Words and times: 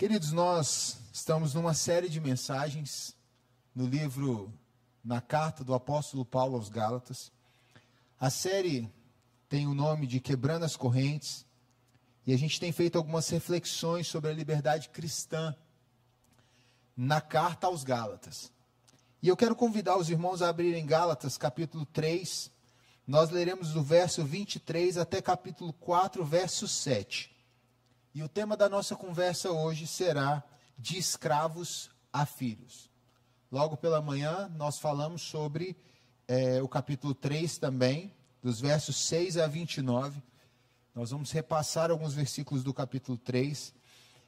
Queridos, 0.00 0.32
nós 0.32 0.96
estamos 1.12 1.52
numa 1.52 1.74
série 1.74 2.08
de 2.08 2.22
mensagens 2.22 3.14
no 3.74 3.86
livro, 3.86 4.50
na 5.04 5.20
carta 5.20 5.62
do 5.62 5.74
apóstolo 5.74 6.24
Paulo 6.24 6.56
aos 6.56 6.70
Gálatas. 6.70 7.30
A 8.18 8.30
série 8.30 8.90
tem 9.46 9.66
o 9.66 9.74
nome 9.74 10.06
de 10.06 10.18
Quebrando 10.18 10.64
as 10.64 10.74
Correntes 10.74 11.44
e 12.26 12.32
a 12.32 12.38
gente 12.38 12.58
tem 12.58 12.72
feito 12.72 12.96
algumas 12.96 13.28
reflexões 13.28 14.06
sobre 14.06 14.30
a 14.30 14.32
liberdade 14.32 14.88
cristã 14.88 15.54
na 16.96 17.20
carta 17.20 17.66
aos 17.66 17.84
Gálatas. 17.84 18.50
E 19.22 19.28
eu 19.28 19.36
quero 19.36 19.54
convidar 19.54 19.98
os 19.98 20.08
irmãos 20.08 20.40
a 20.40 20.48
abrirem 20.48 20.86
Gálatas, 20.86 21.36
capítulo 21.36 21.84
3. 21.84 22.50
Nós 23.06 23.28
leremos 23.28 23.74
do 23.74 23.82
verso 23.82 24.24
23 24.24 24.96
até 24.96 25.20
capítulo 25.20 25.74
4, 25.74 26.24
verso 26.24 26.66
7. 26.66 27.38
E 28.12 28.24
o 28.24 28.28
tema 28.28 28.56
da 28.56 28.68
nossa 28.68 28.96
conversa 28.96 29.52
hoje 29.52 29.86
será 29.86 30.42
de 30.76 30.98
escravos 30.98 31.90
a 32.12 32.26
filhos. 32.26 32.90
Logo 33.52 33.76
pela 33.76 34.02
manhã, 34.02 34.50
nós 34.56 34.80
falamos 34.80 35.22
sobre 35.22 35.76
é, 36.26 36.60
o 36.60 36.66
capítulo 36.66 37.14
3 37.14 37.58
também, 37.58 38.12
dos 38.42 38.60
versos 38.60 38.96
6 38.96 39.36
a 39.36 39.46
29. 39.46 40.20
Nós 40.92 41.12
vamos 41.12 41.30
repassar 41.30 41.92
alguns 41.92 42.12
versículos 42.12 42.64
do 42.64 42.74
capítulo 42.74 43.16
3. 43.16 43.72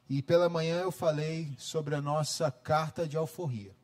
E 0.09 0.23
pela 0.23 0.49
manhã 0.49 0.83
eu 0.83 0.93
falei 0.93 1.53
sobre 1.59 1.97
a 1.97 2.01
nossa 2.01 2.53
carta 2.53 3.09
de 3.09 3.17
alforria. 3.17 3.75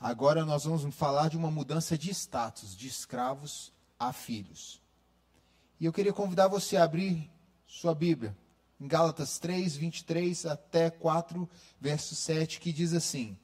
Agora 0.00 0.44
nós 0.44 0.64
vamos 0.64 0.92
falar 0.96 1.28
de 1.28 1.36
uma 1.36 1.50
mudança 1.50 1.96
de 1.96 2.10
status, 2.10 2.76
de 2.76 2.88
escravos 2.88 3.72
a 4.00 4.12
filhos. 4.12 4.82
E 5.78 5.84
eu 5.84 5.92
queria 5.92 6.12
convidar 6.12 6.48
você 6.48 6.76
a 6.76 6.82
abrir 6.82 7.30
sua 7.64 7.94
Bíblia 7.94 8.36
em 8.80 8.86
Gálatas 8.86 9.38
3, 9.38 9.76
23 9.76 10.46
até 10.46 10.88
4, 10.90 11.48
verso 11.80 12.14
7, 12.14 12.60
que 12.60 12.72
diz 12.72 12.92
assim: 12.92 13.36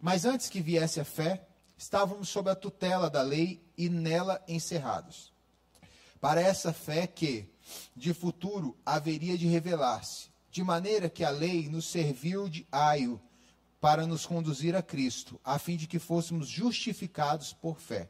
Mas 0.00 0.24
antes 0.24 0.48
que 0.48 0.60
viesse 0.60 1.00
a 1.00 1.04
fé, 1.04 1.46
estávamos 1.76 2.28
sob 2.28 2.50
a 2.50 2.54
tutela 2.54 3.08
da 3.08 3.22
lei 3.22 3.64
e 3.76 3.88
nela 3.88 4.42
encerrados. 4.48 5.32
Para 6.20 6.40
essa 6.40 6.72
fé 6.72 7.06
que, 7.06 7.48
de 7.96 8.12
futuro, 8.12 8.76
haveria 8.84 9.38
de 9.38 9.46
revelar-se, 9.46 10.28
de 10.50 10.62
maneira 10.62 11.08
que 11.08 11.24
a 11.24 11.30
lei 11.30 11.68
nos 11.68 11.86
serviu 11.86 12.48
de 12.48 12.66
aio 12.70 13.20
para 13.80 14.06
nos 14.06 14.26
conduzir 14.26 14.76
a 14.76 14.82
Cristo, 14.82 15.40
a 15.44 15.58
fim 15.58 15.76
de 15.76 15.86
que 15.86 15.98
fôssemos 15.98 16.48
justificados 16.48 17.52
por 17.52 17.80
fé. 17.80 18.08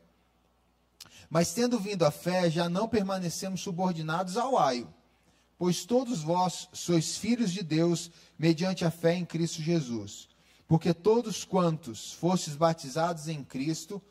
Mas 1.31 1.55
tendo 1.55 1.79
vindo 1.79 2.05
a 2.05 2.11
fé, 2.11 2.51
já 2.51 2.69
não 2.69 2.89
permanecemos 2.89 3.63
subordinados 3.63 4.37
ao 4.37 4.59
aio 4.59 4.93
Pois 5.63 5.85
todos 5.85 6.25
vós 6.25 6.69
sois 6.73 7.17
filhos 7.17 7.53
de 7.53 7.63
Deus 7.63 8.11
mediante 8.37 8.85
a 8.85 8.91
fé 8.91 9.15
em 9.15 9.25
Cristo 9.25 9.63
Jesus. 9.63 10.29
Porque 10.67 10.93
todos 10.93 11.45
quantos 11.45 12.13
fostes 12.15 12.57
batizados 12.57 13.29
em 13.29 13.45
Cristo, 13.45 14.03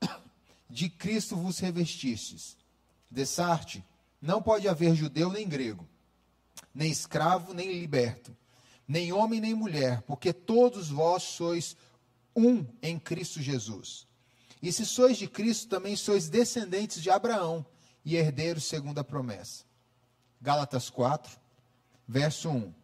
de 0.70 0.88
Cristo 0.88 1.36
vos 1.36 1.58
revestistes. 1.58 2.56
Dessarte, 3.10 3.84
não 4.18 4.40
pode 4.40 4.66
haver 4.66 4.94
judeu 4.94 5.30
nem 5.30 5.46
grego, 5.46 5.86
nem 6.74 6.90
escravo 6.90 7.52
nem 7.52 7.70
liberto, 7.70 8.34
nem 8.88 9.12
homem 9.12 9.42
nem 9.42 9.52
mulher, 9.52 10.00
porque 10.06 10.32
todos 10.32 10.88
vós 10.88 11.22
sois 11.22 11.76
um 12.34 12.64
em 12.80 12.98
Cristo 12.98 13.42
Jesus. 13.42 14.06
E 14.62 14.72
se 14.72 14.86
sois 14.86 15.18
de 15.18 15.28
Cristo, 15.28 15.68
também 15.68 15.96
sois 15.96 16.30
descendentes 16.30 17.02
de 17.02 17.10
Abraão 17.10 17.62
e 18.02 18.16
herdeiros 18.16 18.64
segundo 18.64 19.00
a 19.00 19.04
promessa. 19.04 19.64
Gálatas 20.44 20.90
4, 20.90 21.38
verso 22.06 22.50
1. 22.50 22.74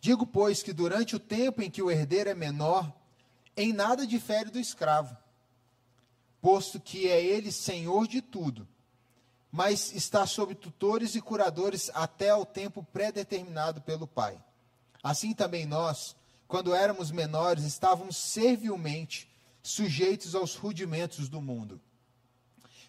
Digo, 0.00 0.26
pois, 0.26 0.62
que 0.62 0.72
durante 0.72 1.14
o 1.14 1.20
tempo 1.20 1.60
em 1.60 1.70
que 1.70 1.82
o 1.82 1.90
herdeiro 1.90 2.30
é 2.30 2.34
menor, 2.34 2.90
em 3.54 3.74
nada 3.74 4.06
difere 4.06 4.48
do 4.50 4.58
escravo, 4.58 5.14
posto 6.40 6.80
que 6.80 7.06
é 7.10 7.22
ele 7.22 7.52
senhor 7.52 8.08
de 8.08 8.22
tudo, 8.22 8.66
mas 9.52 9.92
está 9.92 10.26
sob 10.26 10.54
tutores 10.54 11.14
e 11.14 11.20
curadores 11.20 11.90
até 11.92 12.30
ao 12.30 12.46
tempo 12.46 12.82
predeterminado 12.82 13.82
pelo 13.82 14.06
Pai. 14.06 14.42
Assim 15.02 15.34
também 15.34 15.66
nós, 15.66 16.16
quando 16.48 16.74
éramos 16.74 17.10
menores, 17.10 17.64
estávamos 17.64 18.16
servilmente 18.16 19.30
sujeitos 19.62 20.34
aos 20.34 20.54
rudimentos 20.54 21.28
do 21.28 21.42
mundo. 21.42 21.78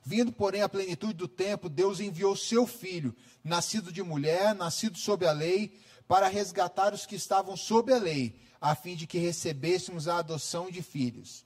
Vindo, 0.08 0.32
porém, 0.32 0.62
à 0.62 0.70
plenitude 0.70 1.16
do 1.16 1.28
tempo, 1.28 1.68
Deus 1.68 2.00
enviou 2.00 2.36
seu 2.36 2.68
filho, 2.68 3.16
nascido 3.44 3.92
de 3.92 4.04
mulher, 4.04 4.54
nascido 4.54 5.00
sob 5.00 5.26
a 5.26 5.32
lei, 5.32 5.80
para 6.08 6.28
resgatar 6.28 6.94
os 6.94 7.08
que 7.08 7.16
estavam 7.16 7.58
sob 7.58 7.92
a 7.92 7.98
lei, 7.98 8.40
a 8.62 8.76
fim 8.76 8.96
de 8.96 9.08
que 9.08 9.18
recebêssemos 9.18 10.08
a 10.08 10.20
adoção 10.20 10.70
de 10.70 10.84
filhos. 10.84 11.44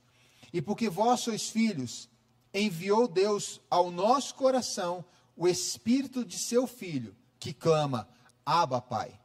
E 0.52 0.62
porque 0.62 0.90
vós 0.90 1.22
sois 1.22 1.50
filhos, 1.50 2.10
enviou 2.54 3.08
Deus 3.08 3.62
ao 3.70 3.90
nosso 3.90 4.36
coração 4.36 5.06
o 5.38 5.48
espírito 5.48 6.26
de 6.26 6.38
seu 6.38 6.68
filho, 6.68 7.16
que 7.40 7.54
clama: 7.54 8.10
Abba, 8.46 8.82
Pai. 8.82 9.18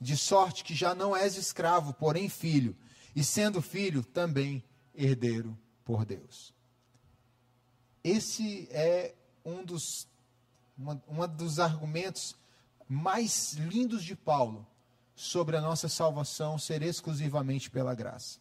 De 0.00 0.16
sorte 0.16 0.64
que 0.64 0.74
já 0.74 0.94
não 0.94 1.14
és 1.14 1.36
escravo, 1.36 1.92
porém 1.92 2.30
filho, 2.30 2.74
e 3.14 3.22
sendo 3.22 3.60
filho, 3.60 4.02
também 4.02 4.64
herdeiro 4.94 5.54
por 5.84 6.06
Deus. 6.06 6.54
Esse 8.02 8.68
é 8.70 9.14
um 9.44 9.64
dos, 9.64 10.08
uma, 11.06 11.28
dos 11.28 11.58
argumentos 11.58 12.36
mais 12.88 13.54
lindos 13.54 14.02
de 14.02 14.16
Paulo 14.16 14.66
sobre 15.14 15.56
a 15.56 15.60
nossa 15.60 15.88
salvação 15.88 16.58
ser 16.58 16.82
exclusivamente 16.82 17.70
pela 17.70 17.94
graça. 17.94 18.40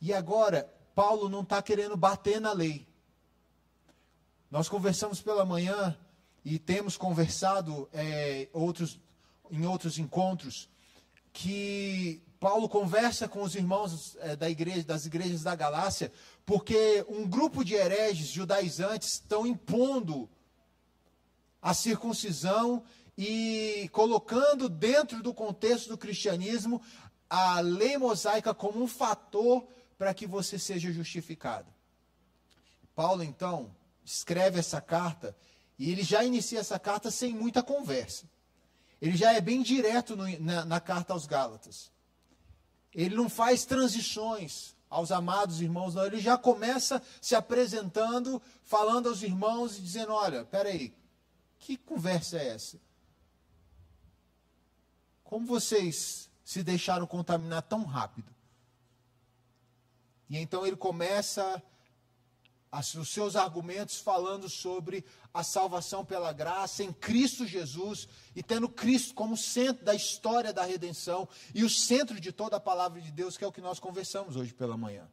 E 0.00 0.12
agora, 0.12 0.72
Paulo 0.94 1.28
não 1.28 1.42
está 1.42 1.60
querendo 1.60 1.96
bater 1.96 2.40
na 2.40 2.52
lei. 2.52 2.86
Nós 4.50 4.68
conversamos 4.68 5.20
pela 5.20 5.44
manhã 5.44 5.98
e 6.44 6.58
temos 6.58 6.96
conversado 6.96 7.88
é, 7.92 8.48
outros, 8.52 9.00
em 9.50 9.66
outros 9.66 9.98
encontros 9.98 10.68
que 11.32 12.22
Paulo 12.42 12.68
conversa 12.68 13.28
com 13.28 13.40
os 13.40 13.54
irmãos 13.54 14.16
é, 14.18 14.34
da 14.34 14.50
igreja, 14.50 14.82
das 14.82 15.06
igrejas 15.06 15.44
da 15.44 15.54
Galácia, 15.54 16.10
porque 16.44 17.06
um 17.08 17.24
grupo 17.24 17.64
de 17.64 17.74
hereges 17.74 18.26
judaizantes 18.26 19.12
estão 19.12 19.46
impondo 19.46 20.28
a 21.62 21.72
circuncisão 21.72 22.82
e 23.16 23.88
colocando 23.92 24.68
dentro 24.68 25.22
do 25.22 25.32
contexto 25.32 25.88
do 25.90 25.96
cristianismo 25.96 26.82
a 27.30 27.60
lei 27.60 27.96
mosaica 27.96 28.52
como 28.52 28.82
um 28.82 28.88
fator 28.88 29.64
para 29.96 30.12
que 30.12 30.26
você 30.26 30.58
seja 30.58 30.92
justificado. 30.92 31.72
Paulo, 32.92 33.22
então, 33.22 33.72
escreve 34.04 34.58
essa 34.58 34.80
carta 34.80 35.36
e 35.78 35.92
ele 35.92 36.02
já 36.02 36.24
inicia 36.24 36.58
essa 36.58 36.76
carta 36.76 37.08
sem 37.08 37.32
muita 37.32 37.62
conversa. 37.62 38.28
Ele 39.00 39.16
já 39.16 39.32
é 39.32 39.40
bem 39.40 39.62
direto 39.62 40.16
no, 40.16 40.26
na, 40.40 40.64
na 40.64 40.80
carta 40.80 41.12
aos 41.12 41.24
Gálatas. 41.24 41.91
Ele 42.94 43.14
não 43.14 43.28
faz 43.28 43.64
transições 43.64 44.74
aos 44.88 45.10
amados 45.10 45.60
irmãos, 45.60 45.94
não. 45.94 46.04
Ele 46.04 46.20
já 46.20 46.36
começa 46.36 47.02
se 47.20 47.34
apresentando, 47.34 48.40
falando 48.64 49.08
aos 49.08 49.22
irmãos 49.22 49.78
e 49.78 49.82
dizendo: 49.82 50.12
Olha, 50.12 50.44
peraí, 50.44 50.94
que 51.58 51.76
conversa 51.76 52.38
é 52.38 52.48
essa? 52.48 52.78
Como 55.24 55.46
vocês 55.46 56.28
se 56.44 56.62
deixaram 56.62 57.06
contaminar 57.06 57.62
tão 57.62 57.84
rápido? 57.84 58.30
E 60.28 60.36
então 60.36 60.66
ele 60.66 60.76
começa 60.76 61.62
os 62.72 63.08
seus 63.10 63.36
argumentos 63.36 63.98
falando 63.98 64.48
sobre 64.48 65.04
a 65.32 65.42
salvação 65.42 66.04
pela 66.04 66.32
graça 66.32 66.82
em 66.82 66.92
Cristo 66.92 67.46
Jesus 67.46 68.08
e 68.34 68.42
tendo 68.42 68.68
Cristo 68.68 69.14
como 69.14 69.36
centro 69.36 69.84
da 69.84 69.94
história 69.94 70.52
da 70.52 70.64
redenção 70.64 71.28
e 71.54 71.64
o 71.64 71.70
centro 71.70 72.18
de 72.18 72.32
toda 72.32 72.56
a 72.56 72.60
palavra 72.60 73.00
de 73.00 73.12
Deus, 73.12 73.36
que 73.36 73.44
é 73.44 73.46
o 73.46 73.52
que 73.52 73.60
nós 73.60 73.78
conversamos 73.78 74.36
hoje 74.36 74.54
pela 74.54 74.76
manhã. 74.76 75.06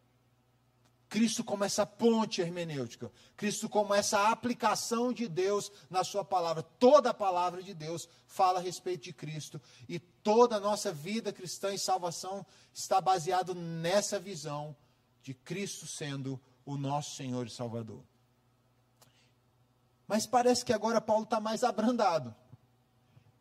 Cristo 1.09 1.44
como 1.44 1.63
essa 1.63 1.88
ponte 1.88 2.39
hermenêutica, 2.39 3.11
Cristo 3.35 3.67
como 3.67 3.95
essa 3.95 4.29
aplicação 4.29 5.11
de 5.11 5.27
Deus 5.27 5.71
na 5.89 6.03
sua 6.03 6.23
palavra. 6.23 6.61
Toda 6.61 7.09
a 7.09 7.13
palavra 7.13 7.63
de 7.63 7.73
Deus 7.73 8.07
fala 8.27 8.59
a 8.59 8.61
respeito 8.61 9.06
de 9.06 9.13
Cristo 9.13 9.59
e 9.88 9.97
toda 9.97 10.57
a 10.57 10.59
nossa 10.59 10.94
vida 10.94 11.33
cristã 11.33 11.73
e 11.73 11.79
salvação 11.79 12.45
está 12.71 13.01
baseado 13.01 13.56
nessa 13.56 14.19
visão 14.19 14.75
de 15.23 15.33
Cristo 15.33 15.88
sendo 15.88 16.39
o 16.69 16.77
nosso 16.77 17.16
Senhor 17.16 17.48
e 17.48 17.50
Salvador. 17.50 18.04
Mas 20.07 20.27
parece 20.27 20.63
que 20.63 20.71
agora 20.71 21.01
Paulo 21.01 21.24
está 21.24 21.39
mais 21.39 21.63
abrandado. 21.63 22.36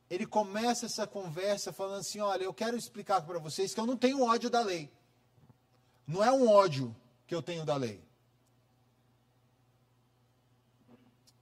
Ele 0.09 0.27
começa 0.27 0.87
essa 0.87 1.07
conversa 1.07 1.73
falando 1.73 2.01
assim: 2.01 2.21
olha, 2.21 2.45
eu 2.45 2.55
quero 2.55 2.77
explicar 2.77 3.21
para 3.23 3.39
vocês 3.39 3.75
que 3.75 3.81
eu 3.81 3.87
não 3.87 3.97
tenho 3.97 4.23
ódio 4.23 4.49
da 4.49 4.63
lei. 4.63 4.91
Não 6.07 6.25
é 6.25 6.33
um 6.33 6.49
ódio 6.49 6.97
que 7.27 7.35
eu 7.35 7.43
tenho 7.43 7.67
da 7.67 7.77
lei. 7.77 8.03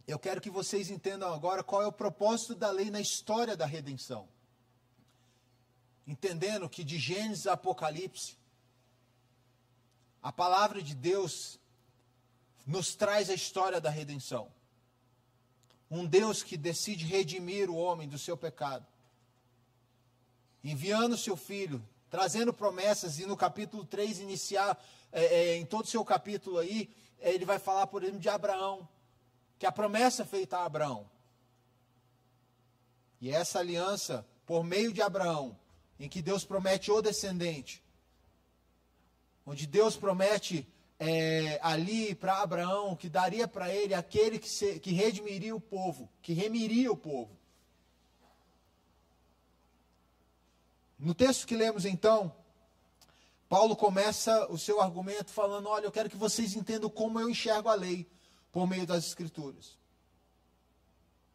Eu 0.09 0.19
quero 0.19 0.41
que 0.41 0.51
vocês 0.51 0.91
entendam 0.91 1.33
agora 1.33 1.63
qual 1.63 1.83
é 1.83 1.87
o 1.87 1.93
propósito 1.93 2.55
da 2.55 2.71
lei 2.71 2.91
na 2.91 3.01
história 3.01 3.57
da 3.57 3.67
redenção. 3.67 4.29
entendendo 6.07 6.69
que 6.69 6.85
de 6.85 6.99
Gênesis 6.99 7.49
a 7.49 7.55
Apocalipse, 7.55 8.37
a 10.23 10.33
palavra 10.33 10.81
de 10.83 10.95
Deus 10.95 11.59
nos 12.67 12.97
traz 12.97 13.31
a 13.31 13.35
história 13.35 13.81
da 13.81 13.89
redenção. 13.89 14.51
Um 15.89 16.05
Deus 16.05 16.43
que 16.43 16.57
decide 16.57 17.05
redimir 17.05 17.71
o 17.71 17.77
homem 17.77 18.09
do 18.09 18.19
seu 18.19 18.37
pecado, 18.37 18.85
enviando 20.65 21.17
seu 21.17 21.37
filho, 21.37 21.87
trazendo 22.11 22.53
promessas, 22.53 23.21
e 23.21 23.27
no 23.27 23.37
capítulo 23.37 23.85
3 23.85 24.19
iniciar, 24.19 24.77
é, 25.13 25.25
é, 25.25 25.57
em 25.57 25.65
todo 25.65 25.85
o 25.85 25.89
seu 25.89 26.05
capítulo 26.05 26.59
aí, 26.59 26.91
é, 27.21 27.33
ele 27.33 27.45
vai 27.45 27.61
falar, 27.61 27.87
por 27.87 28.03
exemplo, 28.03 28.21
de 28.21 28.29
Abraão, 28.29 28.89
que 29.59 29.67
a 29.67 29.71
promessa 29.71 30.25
feita 30.25 30.59
a 30.59 30.65
Abraão. 30.65 31.09
E 33.21 33.31
essa 33.31 33.61
aliança, 33.61 34.27
por 34.45 34.65
meio 34.65 34.93
de 34.93 35.01
Abraão, 35.01 35.57
em 35.99 36.09
que 36.09 36.21
Deus 36.21 36.45
promete 36.45 36.91
o 36.91 37.01
descendente, 37.01 37.83
onde 39.47 39.67
Deus 39.67 39.97
promete 39.97 40.69
é, 40.99 41.59
ali 41.63 42.15
para 42.15 42.43
Abraão 42.43 42.97
que 42.97 43.09
daria 43.09 43.47
para 43.47 43.73
ele 43.73 43.95
aquele 43.95 44.39
que, 44.39 44.49
se, 44.49 44.81
que 44.81 44.93
redimiria 44.93 45.55
o 45.55 45.61
povo, 45.61 46.09
que 46.23 46.33
remiria 46.33 46.91
o 46.91 46.97
povo. 46.97 47.37
No 50.99 51.15
texto 51.15 51.47
que 51.47 51.57
lemos 51.57 51.85
então, 51.85 52.35
Paulo 53.49 53.77
começa 53.77 54.51
o 54.51 54.59
seu 54.59 54.81
argumento 54.81 55.31
falando: 55.31 55.69
Olha, 55.69 55.85
eu 55.85 55.93
quero 55.93 56.09
que 56.09 56.17
vocês 56.17 56.57
entendam 56.57 56.89
como 56.89 57.21
eu 57.21 57.29
enxergo 57.29 57.69
a 57.69 57.75
lei 57.75 58.09
por 58.51 58.67
meio 58.67 58.87
das 58.87 59.05
Escrituras. 59.07 59.77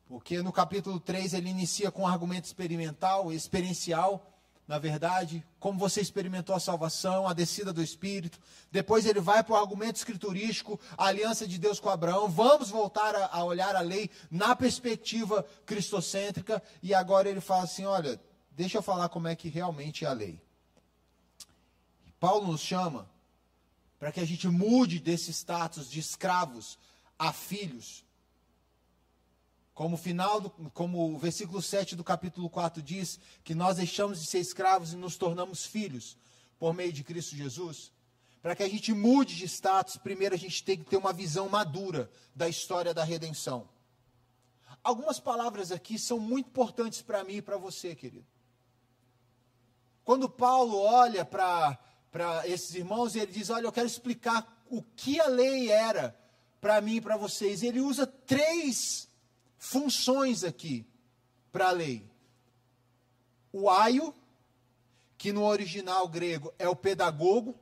Porque 0.08 0.42
no 0.42 0.52
capítulo 0.52 1.00
3 1.00 1.36
ele 1.36 1.50
inicia 1.50 1.92
com 1.92 2.02
um 2.02 2.08
argumento 2.08 2.46
experimental, 2.46 3.32
experiencial, 3.32 4.31
na 4.72 4.80
verdade, 4.80 5.46
como 5.60 5.78
você 5.78 6.00
experimentou 6.00 6.56
a 6.56 6.60
salvação, 6.60 7.28
a 7.28 7.34
descida 7.34 7.74
do 7.74 7.84
Espírito. 7.84 8.40
Depois 8.72 9.06
ele 9.06 9.20
vai 9.20 9.44
para 9.44 9.52
o 9.52 9.58
argumento 9.58 9.98
escriturístico, 9.98 10.80
a 10.98 11.08
aliança 11.08 11.46
de 11.46 11.58
Deus 11.58 11.78
com 11.78 11.90
Abraão. 11.90 12.30
Vamos 12.30 12.70
voltar 12.70 13.14
a, 13.14 13.26
a 13.34 13.44
olhar 13.44 13.76
a 13.76 13.82
lei 13.82 14.10
na 14.32 14.56
perspectiva 14.56 15.46
cristocêntrica. 15.66 16.64
E 16.82 16.94
agora 16.94 17.30
ele 17.30 17.42
fala 17.42 17.64
assim: 17.64 17.84
olha, 17.84 18.18
deixa 18.50 18.78
eu 18.78 18.82
falar 18.82 19.10
como 19.10 19.28
é 19.28 19.36
que 19.36 19.50
realmente 19.50 20.06
é 20.06 20.08
a 20.08 20.14
lei. 20.14 20.42
Paulo 22.18 22.50
nos 22.50 22.62
chama 22.62 23.10
para 24.00 24.10
que 24.10 24.22
a 24.22 24.26
gente 24.26 24.48
mude 24.48 25.00
desse 25.00 25.32
status 25.32 25.92
de 25.92 26.00
escravos 26.00 26.80
a 27.20 27.34
filhos 27.34 28.06
como 29.74 29.98
final, 29.98 30.42
do, 30.42 30.50
como 30.72 31.14
o 31.14 31.18
versículo 31.18 31.62
7 31.62 31.96
do 31.96 32.04
capítulo 32.04 32.50
4 32.50 32.82
diz, 32.82 33.20
que 33.44 33.56
nós 33.56 33.78
deixamos 33.78 34.20
de 34.20 34.28
ser 34.28 34.40
escravos 34.40 34.94
e 34.94 34.96
nos 34.96 35.18
tornamos 35.18 35.66
filhos 35.66 36.18
por 36.60 36.74
meio 36.74 36.92
de 36.92 37.04
Cristo 37.04 37.36
Jesus. 37.36 37.92
Para 38.42 38.56
que 38.56 38.64
a 38.64 38.70
gente 38.70 38.94
mude 38.94 39.36
de 39.36 39.46
status, 39.46 39.98
primeiro 39.98 40.36
a 40.36 40.38
gente 40.38 40.64
tem 40.64 40.78
que 40.78 40.86
ter 40.86 40.98
uma 40.98 41.14
visão 41.14 41.48
madura 41.48 42.10
da 42.36 42.50
história 42.50 42.94
da 42.94 43.04
redenção. 43.04 43.70
Algumas 44.84 45.20
palavras 45.20 45.72
aqui 45.72 45.98
são 46.00 46.20
muito 46.20 46.48
importantes 46.48 47.02
para 47.02 47.24
mim 47.24 47.36
e 47.36 47.42
para 47.42 47.58
você, 47.58 47.94
querido. 47.96 48.26
Quando 50.04 50.28
Paulo 50.28 50.78
olha 50.78 51.24
para 51.24 51.78
esses 52.46 52.74
irmãos, 52.74 53.16
ele 53.16 53.32
diz: 53.32 53.52
Olha, 53.52 53.66
eu 53.66 53.72
quero 53.72 53.86
explicar 53.86 54.66
o 54.70 54.82
que 54.82 55.20
a 55.20 55.28
lei 55.28 55.70
era 55.70 56.18
para 56.60 56.82
mim 56.82 56.96
e 56.96 57.02
para 57.02 57.16
vocês. 57.16 57.62
Ele 57.62 57.80
usa 57.80 58.08
três 58.08 59.08
funções 59.62 60.44
aqui 60.44 60.88
para 61.52 61.68
a 61.70 61.72
lei. 61.72 62.10
O 63.54 63.70
aio, 63.70 64.14
que 65.20 65.32
no 65.32 65.44
original 65.44 66.08
grego 66.08 66.52
é 66.58 66.68
o 66.68 66.76
pedagogo, 66.76 67.56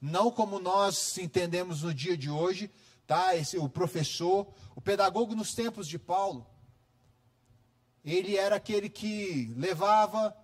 não 0.00 0.30
como 0.30 0.60
nós 0.60 1.18
entendemos 1.18 1.82
no 1.82 1.92
dia 1.92 2.16
de 2.16 2.30
hoje, 2.30 2.70
tá? 3.08 3.34
Esse, 3.34 3.58
o 3.58 3.68
professor, 3.68 4.46
o 4.76 4.80
pedagogo 4.80 5.34
nos 5.34 5.52
tempos 5.52 5.88
de 5.88 5.98
Paulo, 5.98 6.46
ele 8.04 8.36
era 8.36 8.54
aquele 8.54 8.88
que 8.88 9.52
levava 9.56 10.34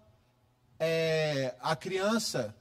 é, 0.80 1.54
a 1.60 1.76
criança 1.76 2.56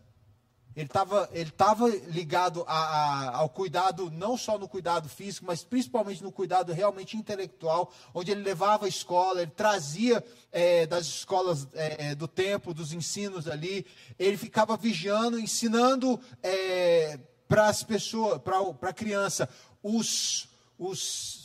ele 0.75 0.85
estava 0.85 1.29
ele 1.33 1.51
tava 1.51 1.89
ligado 1.89 2.63
a, 2.65 2.77
a, 2.77 3.38
ao 3.38 3.50
cuidado, 3.50 4.09
não 4.09 4.38
só 4.38 4.57
no 4.57 4.68
cuidado 4.68 5.09
físico, 5.09 5.45
mas 5.45 5.63
principalmente 5.63 6.23
no 6.23 6.31
cuidado 6.31 6.71
realmente 6.71 7.18
intelectual, 7.18 7.91
onde 8.13 8.31
ele 8.31 8.41
levava 8.41 8.85
a 8.85 8.89
escola, 8.89 9.41
ele 9.41 9.51
trazia 9.51 10.23
é, 10.51 10.85
das 10.85 11.06
escolas 11.06 11.68
é, 11.73 12.12
é 12.12 12.15
do 12.15 12.27
tempo, 12.27 12.73
dos 12.73 12.94
ensinos 12.94 13.47
ali, 13.47 13.85
ele 14.18 14.38
ficava 14.38 14.77
vigiando, 14.77 15.39
ensinando 15.39 16.19
é, 16.41 17.19
para 17.47 17.67
as 17.67 17.83
pessoas, 17.83 18.41
para 18.41 18.89
a 18.89 18.94
criança, 18.94 19.50
os, 19.83 20.47
os 20.79 21.41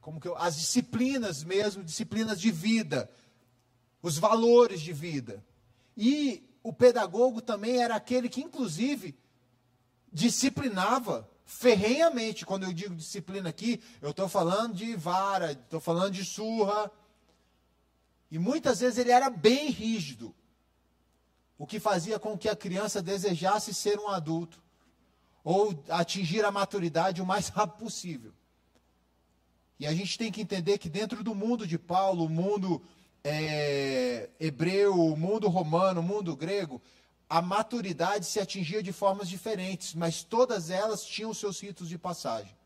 como 0.00 0.20
que 0.20 0.28
eu, 0.28 0.36
as 0.36 0.56
disciplinas 0.56 1.42
mesmo, 1.42 1.82
disciplinas 1.82 2.40
de 2.40 2.50
vida, 2.50 3.10
os 4.00 4.16
valores 4.16 4.80
de 4.80 4.92
vida. 4.92 5.44
E 5.96 6.45
o 6.66 6.72
pedagogo 6.72 7.40
também 7.40 7.80
era 7.80 7.94
aquele 7.94 8.28
que, 8.28 8.40
inclusive, 8.40 9.16
disciplinava 10.12 11.30
ferrenhamente. 11.44 12.44
Quando 12.44 12.64
eu 12.64 12.72
digo 12.72 12.92
disciplina 12.92 13.48
aqui, 13.48 13.80
eu 14.02 14.10
estou 14.10 14.28
falando 14.28 14.74
de 14.74 14.96
vara, 14.96 15.52
estou 15.52 15.78
falando 15.78 16.10
de 16.10 16.24
surra. 16.24 16.90
E 18.32 18.36
muitas 18.36 18.80
vezes 18.80 18.98
ele 18.98 19.12
era 19.12 19.30
bem 19.30 19.70
rígido, 19.70 20.34
o 21.56 21.68
que 21.68 21.78
fazia 21.78 22.18
com 22.18 22.36
que 22.36 22.48
a 22.48 22.56
criança 22.56 23.00
desejasse 23.00 23.72
ser 23.72 24.00
um 24.00 24.08
adulto 24.08 24.60
ou 25.44 25.84
atingir 25.88 26.44
a 26.44 26.50
maturidade 26.50 27.22
o 27.22 27.26
mais 27.26 27.46
rápido 27.54 27.78
possível. 27.78 28.32
E 29.78 29.86
a 29.86 29.94
gente 29.94 30.18
tem 30.18 30.32
que 30.32 30.40
entender 30.40 30.78
que 30.78 30.88
dentro 30.88 31.22
do 31.22 31.32
mundo 31.32 31.64
de 31.64 31.78
Paulo, 31.78 32.24
o 32.24 32.28
mundo 32.28 32.82
é, 33.28 34.30
hebreu, 34.38 34.94
mundo 35.16 35.48
romano, 35.48 36.00
mundo 36.00 36.36
grego, 36.36 36.80
a 37.28 37.42
maturidade 37.42 38.24
se 38.24 38.38
atingia 38.38 38.80
de 38.80 38.92
formas 38.92 39.28
diferentes, 39.28 39.94
mas 39.94 40.22
todas 40.22 40.70
elas 40.70 41.04
tinham 41.04 41.34
seus 41.34 41.60
ritos 41.60 41.88
de 41.88 41.98
passagem. 41.98 42.56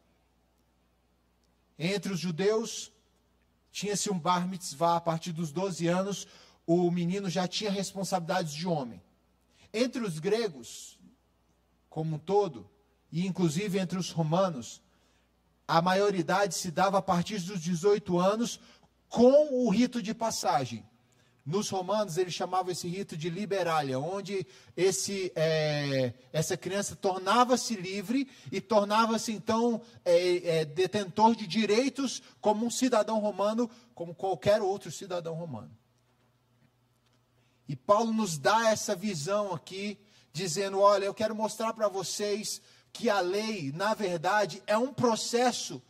Entre 1.79 2.13
os 2.13 2.21
judeus, 2.21 2.93
tinha-se 3.73 4.11
um 4.11 4.19
bar 4.19 4.47
mitzvah, 4.47 4.97
a 4.97 5.01
partir 5.01 5.33
dos 5.33 5.51
12 5.51 5.87
anos, 5.87 6.29
o 6.67 6.91
menino 6.91 7.31
já 7.31 7.49
tinha 7.49 7.71
responsabilidades 7.71 8.53
de 8.53 8.69
homem. 8.69 9.03
Entre 9.73 10.03
os 10.03 10.19
gregos, 10.19 10.99
como 11.89 12.17
um 12.17 12.19
todo, 12.19 12.69
e 13.11 13.27
inclusive 13.27 13.79
entre 13.79 13.99
os 13.99 14.11
romanos, 14.11 14.83
a 15.67 15.81
maioridade 15.81 16.55
se 16.55 16.71
dava 16.71 16.99
a 16.99 17.03
partir 17.03 17.39
dos 17.39 17.63
18 17.63 18.19
anos, 18.19 18.61
com 19.11 19.67
o 19.67 19.69
rito 19.69 20.01
de 20.01 20.15
passagem. 20.15 20.89
Nos 21.45 21.69
romanos, 21.69 22.17
eles 22.17 22.33
chamavam 22.33 22.71
esse 22.71 22.87
rito 22.87 23.17
de 23.17 23.29
liberalia, 23.29 23.99
onde 23.99 24.47
esse, 24.77 25.33
é, 25.35 26.15
essa 26.33 26.57
criança 26.57 26.95
tornava-se 26.95 27.75
livre 27.75 28.29
e 28.53 28.61
tornava-se, 28.61 29.33
então, 29.33 29.83
é, 30.05 30.61
é, 30.61 30.65
detentor 30.65 31.35
de 31.35 31.47
direitos 31.47 32.23
como 32.41 32.65
um 32.65 32.71
cidadão 32.71 33.19
romano, 33.19 33.69
como 33.95 34.15
qualquer 34.15 34.63
outro 34.63 34.93
cidadão 34.93 35.35
romano. 35.35 35.77
E 37.67 37.75
Paulo 37.75 38.13
nos 38.13 38.39
dá 38.39 38.71
essa 38.71 38.95
visão 38.95 39.53
aqui, 39.53 39.99
dizendo: 40.33 40.79
olha, 40.79 41.07
eu 41.07 41.15
quero 41.15 41.35
mostrar 41.35 41.73
para 41.73 41.89
vocês 41.89 42.63
que 42.93 43.09
a 43.09 43.21
lei, 43.21 43.73
na 43.73 43.93
verdade, 43.95 44.63
é 44.67 44.77
um 44.77 44.93
processo 44.93 45.83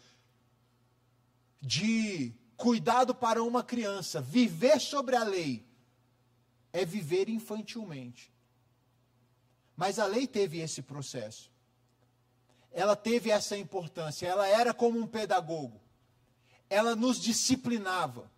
de 1.61 2.33
Cuidado 2.61 3.15
para 3.15 3.43
uma 3.43 3.65
criança, 3.65 4.21
viver 4.21 4.79
sobre 4.83 5.17
a 5.17 5.25
lei, 5.25 5.67
é 6.75 6.85
viver 6.85 7.27
infantilmente. 7.31 8.31
Mas 9.75 9.99
a 9.99 10.05
lei 10.05 10.27
teve 10.27 10.59
esse 10.59 10.83
processo. 10.83 11.51
Ela 12.71 12.95
teve 12.95 13.31
essa 13.31 13.57
importância. 13.57 14.27
Ela 14.27 14.47
era 14.47 14.75
como 14.75 14.99
um 14.99 15.07
pedagogo. 15.07 15.81
Ela 16.69 16.95
nos 16.95 17.19
disciplinava. 17.19 18.31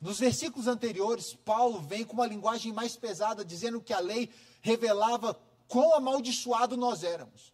Nos 0.00 0.18
versículos 0.18 0.66
anteriores, 0.66 1.32
Paulo 1.32 1.80
vem 1.80 2.04
com 2.04 2.14
uma 2.14 2.26
linguagem 2.26 2.72
mais 2.72 2.96
pesada, 2.96 3.44
dizendo 3.44 3.80
que 3.80 3.92
a 3.92 4.00
lei 4.00 4.34
revelava 4.60 5.40
quão 5.68 5.94
amaldiçoado 5.94 6.76
nós 6.76 7.04
éramos. 7.04 7.52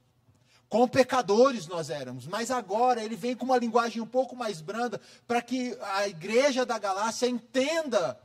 Quão 0.74 0.88
pecadores 0.88 1.68
nós 1.68 1.88
éramos, 1.88 2.26
mas 2.26 2.50
agora 2.50 3.00
ele 3.00 3.14
vem 3.14 3.36
com 3.36 3.44
uma 3.44 3.58
linguagem 3.58 4.02
um 4.02 4.06
pouco 4.06 4.34
mais 4.34 4.60
branda 4.60 5.00
para 5.24 5.40
que 5.40 5.78
a 5.80 6.08
igreja 6.08 6.66
da 6.66 6.76
Galácia 6.80 7.28
entenda 7.28 8.20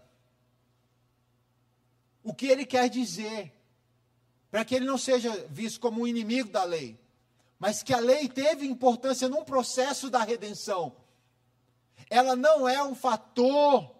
o 2.23 2.33
que 2.33 2.47
ele 2.47 2.65
quer 2.65 2.89
dizer, 2.89 3.53
para 4.49 4.65
que 4.65 4.73
ele 4.73 4.85
não 4.85 4.97
seja 4.97 5.29
visto 5.51 5.79
como 5.79 6.01
um 6.01 6.07
inimigo 6.07 6.49
da 6.49 6.63
lei, 6.63 6.99
mas 7.59 7.83
que 7.83 7.93
a 7.93 7.99
lei 7.99 8.27
teve 8.27 8.65
importância 8.65 9.29
num 9.29 9.43
processo 9.43 10.09
da 10.09 10.23
redenção. 10.23 10.95
Ela 12.09 12.35
não 12.35 12.67
é 12.67 12.83
um 12.83 12.95
fator 12.95 13.95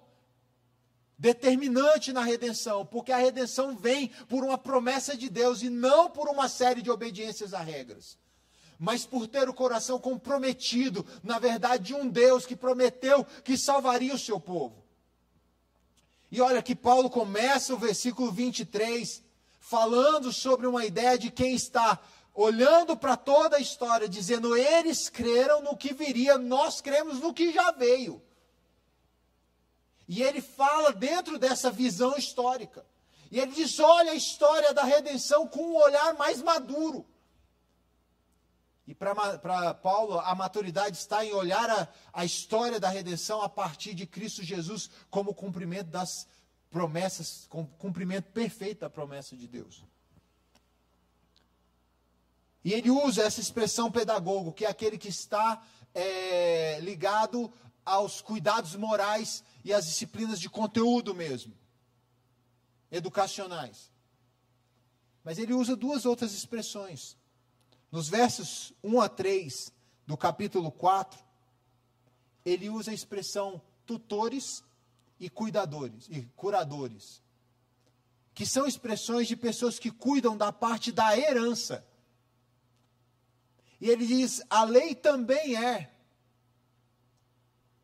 determinante 1.20 2.12
na 2.12 2.24
redenção, 2.24 2.84
porque 2.84 3.12
a 3.12 3.18
redenção 3.18 3.77
vem 3.77 4.08
por 4.27 4.44
uma 4.44 4.58
promessa 4.58 5.15
de 5.15 5.29
Deus 5.29 5.62
e 5.62 5.70
não 5.70 6.10
por 6.10 6.27
uma 6.27 6.50
série 6.50 6.82
de 6.82 6.89
obediências 6.89 7.53
a 7.53 7.60
regras. 7.60 8.18
Mas 8.79 9.05
por 9.05 9.27
ter 9.27 9.50
o 9.50 9.53
coração 9.53 10.00
comprometido, 10.00 11.05
na 11.21 11.38
verdade, 11.38 11.88
de 11.88 11.93
um 11.93 12.07
Deus 12.07 12.45
que 12.45 12.55
prometeu 12.55 13.25
que 13.43 13.57
salvaria 13.57 14.15
o 14.15 14.19
seu 14.19 14.39
povo. 14.39 14.81
E 16.31 16.39
olha 16.39 16.62
que 16.62 16.74
Paulo 16.74 17.09
começa 17.09 17.74
o 17.74 17.77
versículo 17.77 18.31
23 18.31 19.21
falando 19.59 20.31
sobre 20.31 20.65
uma 20.65 20.86
ideia 20.86 21.17
de 21.17 21.29
quem 21.29 21.53
está 21.53 22.00
olhando 22.33 22.95
para 22.95 23.17
toda 23.17 23.57
a 23.57 23.59
história, 23.59 24.07
dizendo: 24.07 24.55
eles 24.55 25.09
creram 25.09 25.62
no 25.62 25.75
que 25.75 25.93
viria, 25.93 26.38
nós 26.38 26.79
cremos 26.79 27.19
no 27.19 27.33
que 27.33 27.51
já 27.51 27.71
veio. 27.71 28.21
E 30.07 30.24
ele 30.24 30.41
fala 30.41 30.93
dentro 30.93 31.38
dessa 31.38 31.69
visão 31.69 32.15
histórica. 32.15 32.86
E 33.29 33.39
ele 33.39 33.51
diz: 33.51 33.77
olha 33.79 34.13
a 34.13 34.15
história 34.15 34.74
da 34.74 34.83
redenção 34.83 35.48
com 35.48 35.62
um 35.62 35.75
olhar 35.75 36.13
mais 36.13 36.41
maduro. 36.41 37.05
E 38.89 38.96
para 38.96 39.72
Paulo, 39.75 40.19
a 40.19 40.34
maturidade 40.34 40.98
está 40.98 41.24
em 41.24 41.31
olhar 41.31 41.69
a, 41.69 41.88
a 42.12 42.25
história 42.25 42.79
da 42.79 42.89
redenção 42.89 43.39
a 43.39 43.48
partir 43.48 43.93
de 43.93 44.08
Cristo 44.08 44.41
Jesus 44.41 44.89
como 45.12 45.31
cumprimento 45.31 45.91
das 45.91 46.27
promessas, 46.72 47.48
cumprimento 47.77 48.31
perfeito 48.31 48.79
da 48.79 48.89
promessa 48.89 49.38
de 49.38 49.48
Deus. 49.48 49.86
E 52.65 52.74
ele 52.74 52.89
usa 52.89 53.22
essa 53.22 53.39
expressão 53.39 53.91
pedagogo, 53.91 54.51
que 54.51 54.65
é 54.65 54.69
aquele 54.69 54.98
que 54.98 55.10
está 55.10 55.62
é, 55.93 56.79
ligado 56.79 57.53
aos 57.86 58.22
cuidados 58.22 58.75
morais 58.75 59.43
e 59.63 59.72
às 59.72 59.86
disciplinas 59.86 60.39
de 60.39 60.50
conteúdo 60.50 61.13
mesmo, 61.13 61.53
educacionais. 62.89 63.91
Mas 65.24 65.38
ele 65.38 65.53
usa 65.53 65.75
duas 65.75 66.08
outras 66.08 66.34
expressões. 66.34 67.18
Nos 67.91 68.08
versos 68.08 68.74
1 68.84 69.01
a 69.01 69.10
3 69.10 69.74
do 70.05 70.15
capítulo 70.15 70.72
4, 70.72 71.19
ele 72.46 72.69
usa 72.69 72.91
a 72.91 72.93
expressão 72.93 73.62
tutores 73.86 74.63
e 75.19 75.29
cuidadores 75.29 76.08
e 76.10 76.22
curadores, 76.36 77.22
que 78.34 78.46
são 78.46 78.67
expressões 78.67 79.27
de 79.27 79.36
pessoas 79.36 79.79
que 79.79 79.91
cuidam 79.91 80.38
da 80.38 80.51
parte 80.51 80.91
da 80.91 81.17
herança. 81.17 81.86
E 83.81 83.89
ele 83.89 84.05
diz: 84.05 84.41
a 84.50 84.63
lei 84.63 84.93
também 84.93 85.55
é 85.55 85.91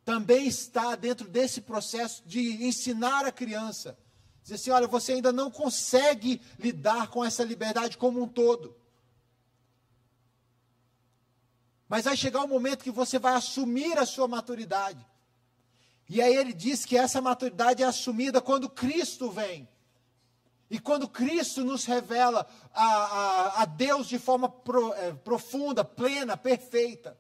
também 0.06 0.46
está 0.46 0.96
dentro 0.96 1.28
desse 1.28 1.60
processo 1.60 2.22
de 2.28 2.64
ensinar 2.64 3.26
a 3.26 3.32
criança. 3.32 3.98
Dizer 4.44 4.56
assim: 4.56 4.70
olha, 4.70 4.88
você 4.88 5.14
ainda 5.14 5.34
não 5.34 5.50
consegue 5.50 6.40
lidar 6.60 7.10
com 7.10 7.26
essa 7.26 7.44
liberdade 7.44 7.98
como 7.98 8.22
um 8.22 8.28
todo. 8.28 8.78
Mas 11.88 12.06
vai 12.06 12.18
chegar 12.18 12.44
um 12.44 12.48
momento 12.48 12.84
que 12.84 12.92
você 12.92 13.20
vai 13.20 13.34
assumir 13.34 13.98
a 13.98 14.06
sua 14.06 14.28
maturidade. 14.28 15.06
E 16.10 16.22
aí 16.22 16.36
ele 16.36 16.54
diz 16.54 16.86
que 16.86 16.98
essa 16.98 17.22
maturidade 17.22 17.84
é 17.84 17.86
assumida 17.86 18.42
quando 18.42 18.70
Cristo 18.70 19.30
vem. 19.30 19.68
E 20.70 20.80
quando 20.80 21.08
Cristo 21.08 21.64
nos 21.64 21.86
revela 21.86 22.48
a, 22.74 22.86
a, 22.86 23.62
a 23.62 23.66
Deus 23.66 24.08
de 24.08 24.18
forma 24.18 24.50
pro, 24.50 24.94
é, 24.94 25.14
profunda, 25.14 25.84
plena, 25.86 26.36
perfeita 26.36 27.18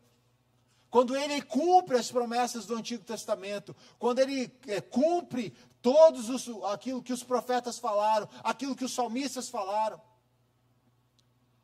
quando 0.95 1.13
ele 1.13 1.41
cumpre 1.41 1.97
as 1.97 2.09
promessas 2.09 2.65
do 2.65 2.73
Antigo 2.73 3.03
Testamento, 3.03 3.75
quando 3.99 4.19
ele 4.19 4.49
é, 4.65 4.79
cumpre 4.79 5.53
todos 5.81 6.29
os, 6.29 6.47
aquilo 6.71 7.03
que 7.03 7.11
os 7.11 7.21
profetas 7.21 7.77
falaram, 7.77 8.29
aquilo 8.41 8.77
que 8.77 8.85
os 8.85 8.93
salmistas 8.93 9.49
falaram, 9.49 9.99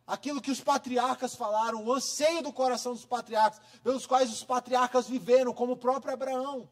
aquilo 0.06 0.42
que 0.42 0.52
os 0.52 0.62
patriarcas 0.62 1.36
falaram, 1.36 1.84
o 1.84 1.94
anseio 1.94 2.42
do 2.42 2.54
coração 2.54 2.94
dos 2.94 3.06
patriarcas, 3.06 3.62
pelos 3.84 4.06
quais 4.06 4.32
os 4.32 4.44
patriarcas 4.44 5.08
viveram, 5.08 5.54
como 5.54 5.74
o 5.74 5.78
próprio 5.78 6.14
Abraão. 6.14 6.70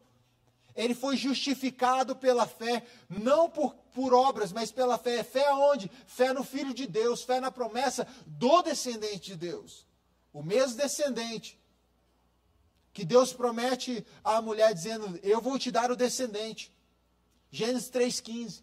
Ele 0.74 0.94
foi 0.94 1.16
justificado 1.16 2.14
pela 2.14 2.46
fé, 2.46 2.86
não 3.08 3.50
por, 3.50 3.74
por 3.92 4.14
obras, 4.14 4.52
mas 4.52 4.70
pela 4.70 4.96
fé. 4.96 5.22
Fé 5.22 5.46
aonde? 5.48 5.90
Fé 6.06 6.32
no 6.32 6.44
Filho 6.44 6.72
de 6.72 6.86
Deus, 6.86 7.22
fé 7.22 7.40
na 7.40 7.50
promessa 7.50 8.06
do 8.26 8.62
descendente 8.62 9.30
de 9.32 9.36
Deus. 9.36 9.86
O 10.32 10.42
mesmo 10.42 10.76
descendente 10.76 11.60
que 12.92 13.04
Deus 13.04 13.32
promete 13.32 14.06
à 14.22 14.40
mulher 14.40 14.72
dizendo: 14.72 15.18
Eu 15.22 15.40
vou 15.40 15.58
te 15.58 15.70
dar 15.70 15.90
o 15.90 15.96
descendente. 15.96 16.72
Gênesis 17.50 17.90
3,15. 17.90 18.62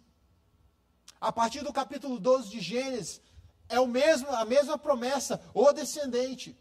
A 1.20 1.32
partir 1.32 1.64
do 1.64 1.74
capítulo 1.74 2.20
12 2.20 2.50
de 2.50 2.60
Gênesis, 2.60 3.22
é 3.70 3.80
o 3.80 3.88
mesmo, 3.88 4.30
a 4.30 4.46
mesma 4.46 4.78
promessa, 4.78 5.42
o 5.54 5.72
descendente. 5.72 6.58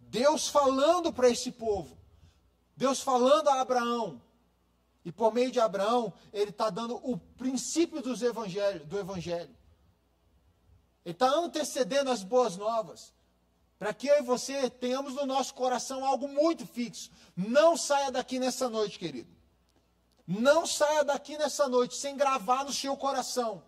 Deus 0.00 0.48
falando 0.48 1.12
para 1.12 1.28
esse 1.28 1.50
povo. 1.50 1.96
Deus 2.76 3.00
falando 3.00 3.48
a 3.48 3.60
Abraão. 3.60 4.20
E 5.04 5.10
por 5.10 5.32
meio 5.32 5.50
de 5.50 5.58
Abraão, 5.58 6.12
ele 6.32 6.50
está 6.50 6.68
dando 6.68 6.96
o 6.96 7.16
princípio 7.16 8.02
dos 8.02 8.22
evangelho, 8.22 8.84
do 8.84 8.98
evangelho. 8.98 9.54
Ele 11.04 11.14
está 11.14 11.28
antecedendo 11.30 12.10
as 12.10 12.22
boas 12.22 12.56
novas 12.56 13.14
para 13.78 13.94
que 13.94 14.06
eu 14.06 14.18
e 14.18 14.22
você 14.22 14.68
tenhamos 14.68 15.14
no 15.14 15.24
nosso 15.24 15.54
coração 15.54 16.04
algo 16.04 16.28
muito 16.28 16.66
fixo. 16.66 17.10
Não 17.34 17.78
saia 17.78 18.10
daqui 18.10 18.38
nessa 18.38 18.68
noite, 18.68 18.98
querido. 18.98 19.34
Não 20.26 20.66
saia 20.66 21.02
daqui 21.02 21.38
nessa 21.38 21.66
noite 21.66 21.96
sem 21.96 22.14
gravar 22.14 22.64
no 22.64 22.72
seu 22.74 22.94
coração 22.94 23.62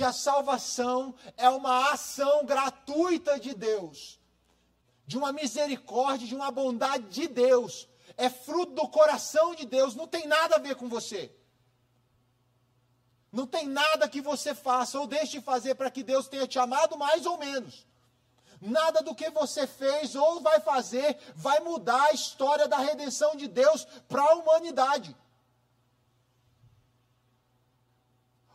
que 0.00 0.04
a 0.04 0.14
salvação 0.14 1.14
é 1.36 1.46
uma 1.50 1.92
ação 1.92 2.46
gratuita 2.46 3.38
de 3.38 3.52
Deus, 3.52 4.18
de 5.06 5.18
uma 5.18 5.30
misericórdia, 5.30 6.26
de 6.26 6.34
uma 6.34 6.50
bondade 6.50 7.04
de 7.08 7.28
Deus. 7.28 7.86
É 8.16 8.30
fruto 8.30 8.72
do 8.72 8.88
coração 8.88 9.54
de 9.54 9.66
Deus, 9.66 9.94
não 9.94 10.06
tem 10.06 10.26
nada 10.26 10.56
a 10.56 10.58
ver 10.58 10.74
com 10.74 10.88
você. 10.88 11.30
Não 13.30 13.46
tem 13.46 13.66
nada 13.66 14.08
que 14.08 14.22
você 14.22 14.54
faça 14.54 14.98
ou 14.98 15.06
deixe 15.06 15.32
de 15.32 15.42
fazer 15.42 15.74
para 15.74 15.90
que 15.90 16.02
Deus 16.02 16.26
tenha 16.28 16.46
te 16.46 16.58
amado 16.58 16.96
mais 16.96 17.26
ou 17.26 17.36
menos. 17.36 17.86
Nada 18.58 19.02
do 19.02 19.14
que 19.14 19.28
você 19.28 19.66
fez 19.66 20.14
ou 20.14 20.40
vai 20.40 20.60
fazer 20.60 21.18
vai 21.36 21.60
mudar 21.60 22.04
a 22.04 22.12
história 22.12 22.66
da 22.66 22.78
redenção 22.78 23.36
de 23.36 23.46
Deus 23.46 23.84
para 24.08 24.22
a 24.22 24.34
humanidade. 24.36 25.14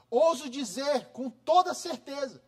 Ouso 0.09 0.49
dizer 0.49 1.07
com 1.07 1.29
toda 1.29 1.73
certeza 1.73 2.41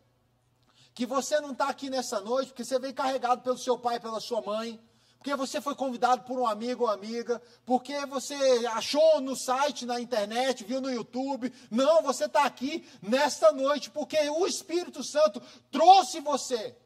que 0.94 1.06
você 1.06 1.40
não 1.40 1.52
está 1.52 1.68
aqui 1.68 1.90
nessa 1.90 2.20
noite 2.20 2.48
porque 2.48 2.64
você 2.64 2.78
veio 2.78 2.94
carregado 2.94 3.42
pelo 3.42 3.58
seu 3.58 3.78
pai 3.78 4.00
pela 4.00 4.20
sua 4.20 4.42
mãe, 4.42 4.80
porque 5.18 5.34
você 5.34 5.60
foi 5.60 5.74
convidado 5.74 6.22
por 6.22 6.38
um 6.38 6.46
amigo 6.46 6.84
ou 6.84 6.90
amiga, 6.90 7.42
porque 7.66 8.06
você 8.06 8.34
achou 8.72 9.20
no 9.20 9.36
site, 9.36 9.84
na 9.84 10.00
internet, 10.00 10.64
viu 10.64 10.80
no 10.80 10.90
YouTube. 10.90 11.52
Não, 11.70 12.02
você 12.02 12.24
está 12.26 12.44
aqui 12.44 12.88
nesta 13.02 13.52
noite 13.52 13.90
porque 13.90 14.16
o 14.30 14.46
Espírito 14.46 15.02
Santo 15.02 15.40
trouxe 15.70 16.20
você 16.20 16.76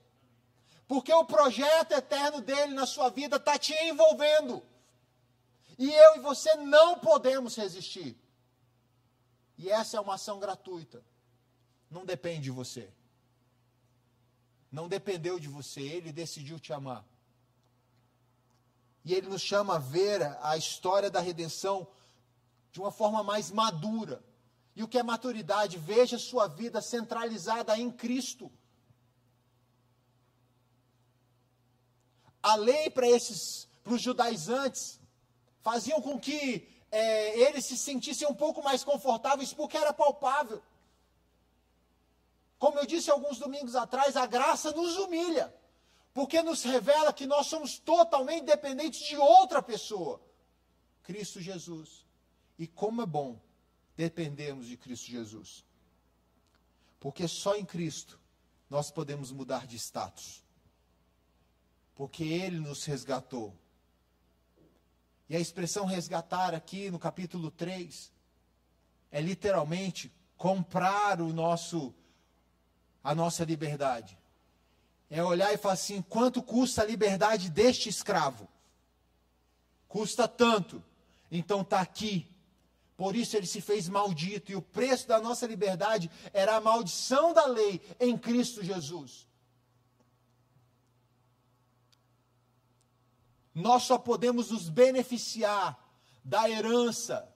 porque 0.93 1.11
o 1.11 1.25
projeto 1.25 1.93
eterno 1.93 2.43
dele 2.43 2.75
na 2.75 2.85
sua 2.85 3.09
vida 3.09 3.37
está 3.37 3.59
te 3.59 3.73
envolvendo. 3.85 4.63
E 5.79 5.91
eu 5.91 6.17
e 6.17 6.21
você 6.21 6.55
não 6.57 6.99
podemos 6.99 7.57
resistir. 7.57 8.15
E 9.63 9.71
essa 9.71 9.97
é 9.97 10.01
uma 10.01 10.15
ação 10.15 10.39
gratuita. 10.39 11.03
Não 11.91 12.05
depende 12.05 12.45
de 12.45 12.51
você. 12.51 12.93
Não 14.71 14.89
dependeu 14.89 15.39
de 15.39 15.49
você, 15.49 15.81
ele 15.81 16.13
decidiu 16.13 16.59
te 16.59 16.73
amar. 16.73 17.05
E 19.05 19.15
ele 19.15 19.29
nos 19.29 19.43
chama 19.43 19.77
a 19.77 19.79
ver 19.79 20.23
a 20.43 20.57
história 20.57 21.11
da 21.11 21.21
redenção 21.21 21.87
de 22.71 22.81
uma 22.81 22.91
forma 22.91 23.23
mais 23.23 23.51
madura. 23.51 24.23
E 24.75 24.83
o 24.83 24.89
que 24.89 24.99
é 24.99 25.03
maturidade? 25.03 25.77
Veja 25.79 26.19
sua 26.19 26.47
vida 26.47 26.81
centralizada 26.81 27.77
em 27.79 27.91
Cristo. 27.91 28.51
a 32.43 32.57
lei 32.57 32.91
para 32.91 33.09
esses, 33.09 33.69
para 33.85 33.95
os 33.95 34.03
judaizantes, 34.03 34.99
faziam 35.61 36.03
com 36.03 36.19
que 36.19 36.69
é, 36.93 37.37
eles 37.41 37.65
se 37.65 37.77
sentissem 37.77 38.29
um 38.29 38.35
pouco 38.35 38.63
mais 38.63 38.85
confortáveis 38.85 39.53
porque 39.53 39.77
era 39.77 39.93
palpável. 39.93 40.63
Como 42.59 42.79
eu 42.79 42.87
disse 42.87 43.11
alguns 43.11 43.39
domingos 43.39 43.75
atrás, 43.75 44.17
a 44.17 44.27
graça 44.27 44.71
nos 44.71 44.97
humilha, 44.97 45.53
porque 46.15 46.41
nos 46.43 46.63
revela 46.63 47.13
que 47.13 47.27
nós 47.27 47.49
somos 47.49 47.81
totalmente 47.81 48.45
dependentes 48.45 49.01
de 49.09 49.17
outra 49.17 49.61
pessoa, 49.61 50.21
Cristo 51.03 51.41
Jesus. 51.41 52.07
E 52.57 52.69
como 52.69 53.03
é 53.03 53.07
bom 53.07 53.41
dependermos 53.97 54.67
de 54.67 54.77
Cristo 54.77 55.11
Jesus, 55.11 55.65
porque 57.01 57.27
só 57.27 57.57
em 57.57 57.65
Cristo 57.65 58.21
nós 58.71 58.93
podemos 58.93 59.33
mudar 59.33 59.67
de 59.67 59.77
status 59.77 60.43
porque 61.95 62.25
ele 62.25 62.59
nos 62.59 62.85
resgatou. 62.85 63.57
E 65.29 65.37
a 65.37 65.41
expressão 65.41 65.87
resgatar 65.87 66.55
aqui 66.55 66.91
no 66.91 66.99
capítulo 66.99 67.51
3 67.51 68.13
é 69.11 69.21
literalmente 69.21 70.13
comprar 70.37 71.21
o 71.21 71.33
nosso 71.33 71.95
a 73.05 73.15
nossa 73.15 73.45
liberdade. 73.45 74.19
É 75.11 75.23
olhar 75.23 75.53
e 75.53 75.59
falar 75.59 75.75
assim: 75.75 76.03
quanto 76.03 76.43
custa 76.43 76.83
a 76.83 76.87
liberdade 76.87 77.51
deste 77.51 77.89
escravo? 77.89 78.49
Custa 79.89 80.27
tanto. 80.27 80.83
Então 81.31 81.61
está 81.63 81.81
aqui. 81.81 82.27
Por 82.97 83.17
isso 83.17 83.37
ele 83.37 83.47
se 83.47 83.61
fez 83.61 83.89
maldito. 83.89 84.53
E 84.53 84.57
o 84.57 84.63
preço 84.63 85.09
da 85.09 85.21
nossa 85.21 85.47
liberdade 85.47 86.11
era 86.33 86.57
a 86.57 86.61
maldição 86.61 87.33
da 87.33 87.47
lei 87.47 87.81
em 87.99 88.17
Cristo 88.17 88.63
Jesus. 88.63 89.27
Nós 93.55 93.83
só 93.85 93.99
podemos 93.99 94.51
nos 94.51 94.69
beneficiar 94.69 95.79
da 96.25 96.49
herança. 96.49 97.29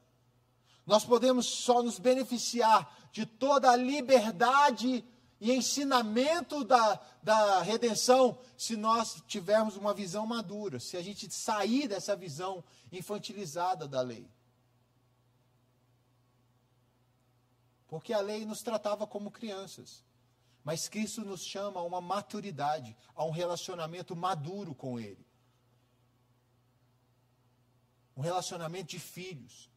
Nós 0.87 1.04
podemos 1.04 1.46
só 1.46 1.82
nos 1.82 1.99
beneficiar 1.99 3.08
de 3.12 3.26
toda 3.26 3.70
a 3.70 3.76
liberdade 3.76 5.04
e 5.40 5.52
ensinamento 5.52 6.64
da, 6.64 7.00
da 7.23 7.61
redenção 7.61 8.38
se 8.56 8.76
nós 8.76 9.23
tivermos 9.26 9.76
uma 9.76 9.92
visão 9.92 10.26
madura, 10.26 10.80
se 10.80 10.96
a 10.96 11.02
gente 11.02 11.30
sair 11.30 11.88
dessa 11.88 12.16
visão 12.16 12.64
infantilizada 12.90 13.87
da 13.87 14.00
lei. 14.00 14.30
Porque 17.87 18.12
a 18.12 18.20
lei 18.20 18.44
nos 18.44 18.61
tratava 18.61 19.06
como 19.06 19.30
crianças. 19.30 20.04
Mas 20.64 20.88
Cristo 20.88 21.25
nos 21.25 21.44
chama 21.44 21.80
a 21.80 21.85
uma 21.85 22.00
maturidade, 22.00 22.96
a 23.14 23.25
um 23.25 23.30
relacionamento 23.30 24.16
maduro 24.16 24.75
com 24.75 24.99
Ele. 24.99 25.25
Um 28.16 28.23
relacionamento 28.23 28.88
de 28.88 28.99
filhos. 28.99 29.70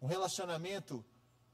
Um 0.00 0.06
relacionamento 0.06 1.04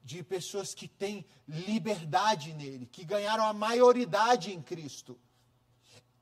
de 0.04 0.22
pessoas 0.22 0.74
que 0.74 0.88
têm 0.88 1.24
liberdade 1.46 2.52
nele, 2.52 2.86
que 2.86 3.04
ganharam 3.04 3.44
a 3.44 3.52
maioridade 3.52 4.52
em 4.52 4.60
Cristo. 4.60 5.18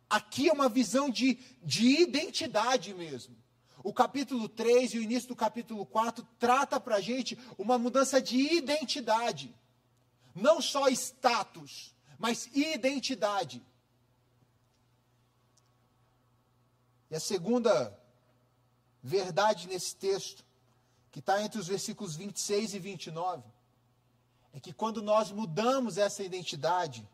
Aqui 0.08 0.48
é 0.48 0.52
uma 0.52 0.68
visão 0.68 1.08
de, 1.08 1.38
de 1.62 2.02
identidade 2.02 2.92
mesmo. 2.92 3.36
O 3.82 3.92
capítulo 3.92 4.48
3 4.48 4.94
e 4.94 4.98
o 4.98 5.02
início 5.02 5.28
do 5.28 5.36
capítulo 5.36 5.86
4 5.86 6.26
trata 6.38 6.78
para 6.78 6.96
a 6.96 7.00
gente 7.00 7.38
uma 7.56 7.78
mudança 7.78 8.20
de 8.20 8.36
identidade. 8.36 9.54
Não 10.34 10.60
só 10.60 10.88
status, 10.88 11.94
mas 12.18 12.46
identidade. 12.54 13.62
E 17.10 17.16
a 17.16 17.20
segunda 17.20 17.98
verdade 19.02 19.68
nesse 19.68 19.96
texto, 19.96 20.44
que 21.10 21.18
está 21.18 21.42
entre 21.42 21.58
os 21.58 21.66
versículos 21.66 22.16
26 22.16 22.74
e 22.74 22.78
29, 22.78 23.42
é 24.52 24.60
que 24.60 24.72
quando 24.72 25.02
nós 25.02 25.30
mudamos 25.30 25.98
essa 25.98 26.22
identidade 26.22 27.08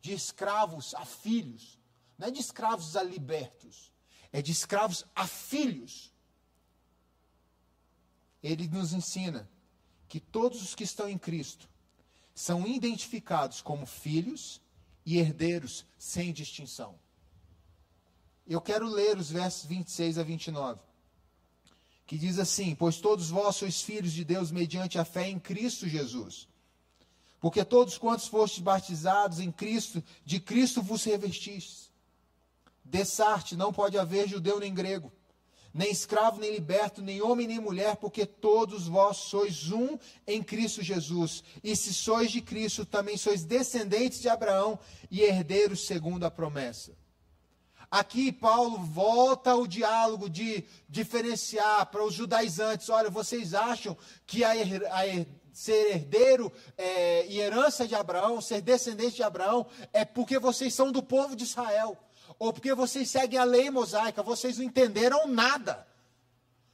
de 0.00 0.12
escravos 0.12 0.94
a 0.94 1.04
filhos, 1.04 1.78
não 2.18 2.28
é 2.28 2.30
de 2.30 2.40
escravos 2.40 2.96
a 2.96 3.02
libertos, 3.02 3.92
é 4.32 4.42
de 4.42 4.52
escravos 4.52 5.04
a 5.14 5.26
filhos. 5.26 6.12
Ele 8.42 8.66
nos 8.68 8.92
ensina 8.92 9.48
que 10.08 10.18
todos 10.20 10.62
os 10.62 10.74
que 10.74 10.84
estão 10.84 11.08
em 11.08 11.18
Cristo 11.18 11.68
são 12.34 12.66
identificados 12.66 13.60
como 13.60 13.86
filhos 13.86 14.60
e 15.04 15.18
herdeiros 15.18 15.84
sem 15.98 16.32
distinção. 16.32 16.98
Eu 18.46 18.60
quero 18.60 18.86
ler 18.86 19.16
os 19.16 19.30
versos 19.30 19.64
26 19.66 20.18
a 20.18 20.22
29, 20.22 20.82
que 22.06 22.18
diz 22.18 22.38
assim: 22.38 22.74
Pois 22.74 22.98
todos 22.98 23.30
vós 23.30 23.56
sois 23.56 23.80
filhos 23.80 24.12
de 24.12 24.24
Deus 24.24 24.50
mediante 24.50 24.98
a 24.98 25.04
fé 25.04 25.28
em 25.28 25.38
Cristo 25.38 25.88
Jesus. 25.88 26.48
Porque 27.40 27.64
todos 27.64 27.98
quantos 27.98 28.28
fostes 28.28 28.60
batizados 28.60 29.40
em 29.40 29.50
Cristo, 29.50 30.02
de 30.24 30.38
Cristo 30.38 30.80
vos 30.80 31.02
revestistes. 31.04 31.90
Dessarte 32.84 33.56
não 33.56 33.72
pode 33.72 33.98
haver 33.98 34.28
judeu 34.28 34.60
nem 34.60 34.72
grego, 34.72 35.12
nem 35.74 35.90
escravo 35.90 36.38
nem 36.38 36.52
liberto, 36.52 37.00
nem 37.00 37.22
homem 37.22 37.46
nem 37.46 37.58
mulher, 37.58 37.96
porque 37.96 38.26
todos 38.26 38.86
vós 38.86 39.16
sois 39.16 39.72
um 39.72 39.98
em 40.26 40.42
Cristo 40.42 40.82
Jesus. 40.82 41.42
E 41.64 41.74
se 41.74 41.94
sois 41.94 42.30
de 42.30 42.40
Cristo, 42.40 42.84
também 42.84 43.16
sois 43.16 43.44
descendentes 43.44 44.20
de 44.20 44.28
Abraão 44.28 44.78
e 45.10 45.22
herdeiros 45.22 45.86
segundo 45.86 46.24
a 46.24 46.30
promessa. 46.30 46.92
Aqui 47.92 48.32
Paulo 48.32 48.78
volta 48.78 49.50
ao 49.50 49.66
diálogo 49.66 50.30
de 50.30 50.64
diferenciar 50.88 51.84
para 51.90 52.02
os 52.02 52.14
judaizantes: 52.14 52.88
olha, 52.88 53.10
vocês 53.10 53.52
acham 53.52 53.94
que 54.26 54.42
a, 54.42 54.52
a 54.52 55.26
ser 55.52 55.90
herdeiro 55.90 56.50
é, 56.78 57.26
e 57.26 57.38
herança 57.38 57.86
de 57.86 57.94
Abraão, 57.94 58.40
ser 58.40 58.62
descendente 58.62 59.16
de 59.16 59.22
Abraão, 59.22 59.66
é 59.92 60.06
porque 60.06 60.38
vocês 60.38 60.72
são 60.72 60.90
do 60.90 61.02
povo 61.02 61.36
de 61.36 61.44
Israel, 61.44 61.94
ou 62.38 62.50
porque 62.50 62.72
vocês 62.72 63.10
seguem 63.10 63.38
a 63.38 63.44
lei 63.44 63.68
mosaica, 63.68 64.22
vocês 64.22 64.56
não 64.56 64.64
entenderam 64.64 65.28
nada. 65.28 65.86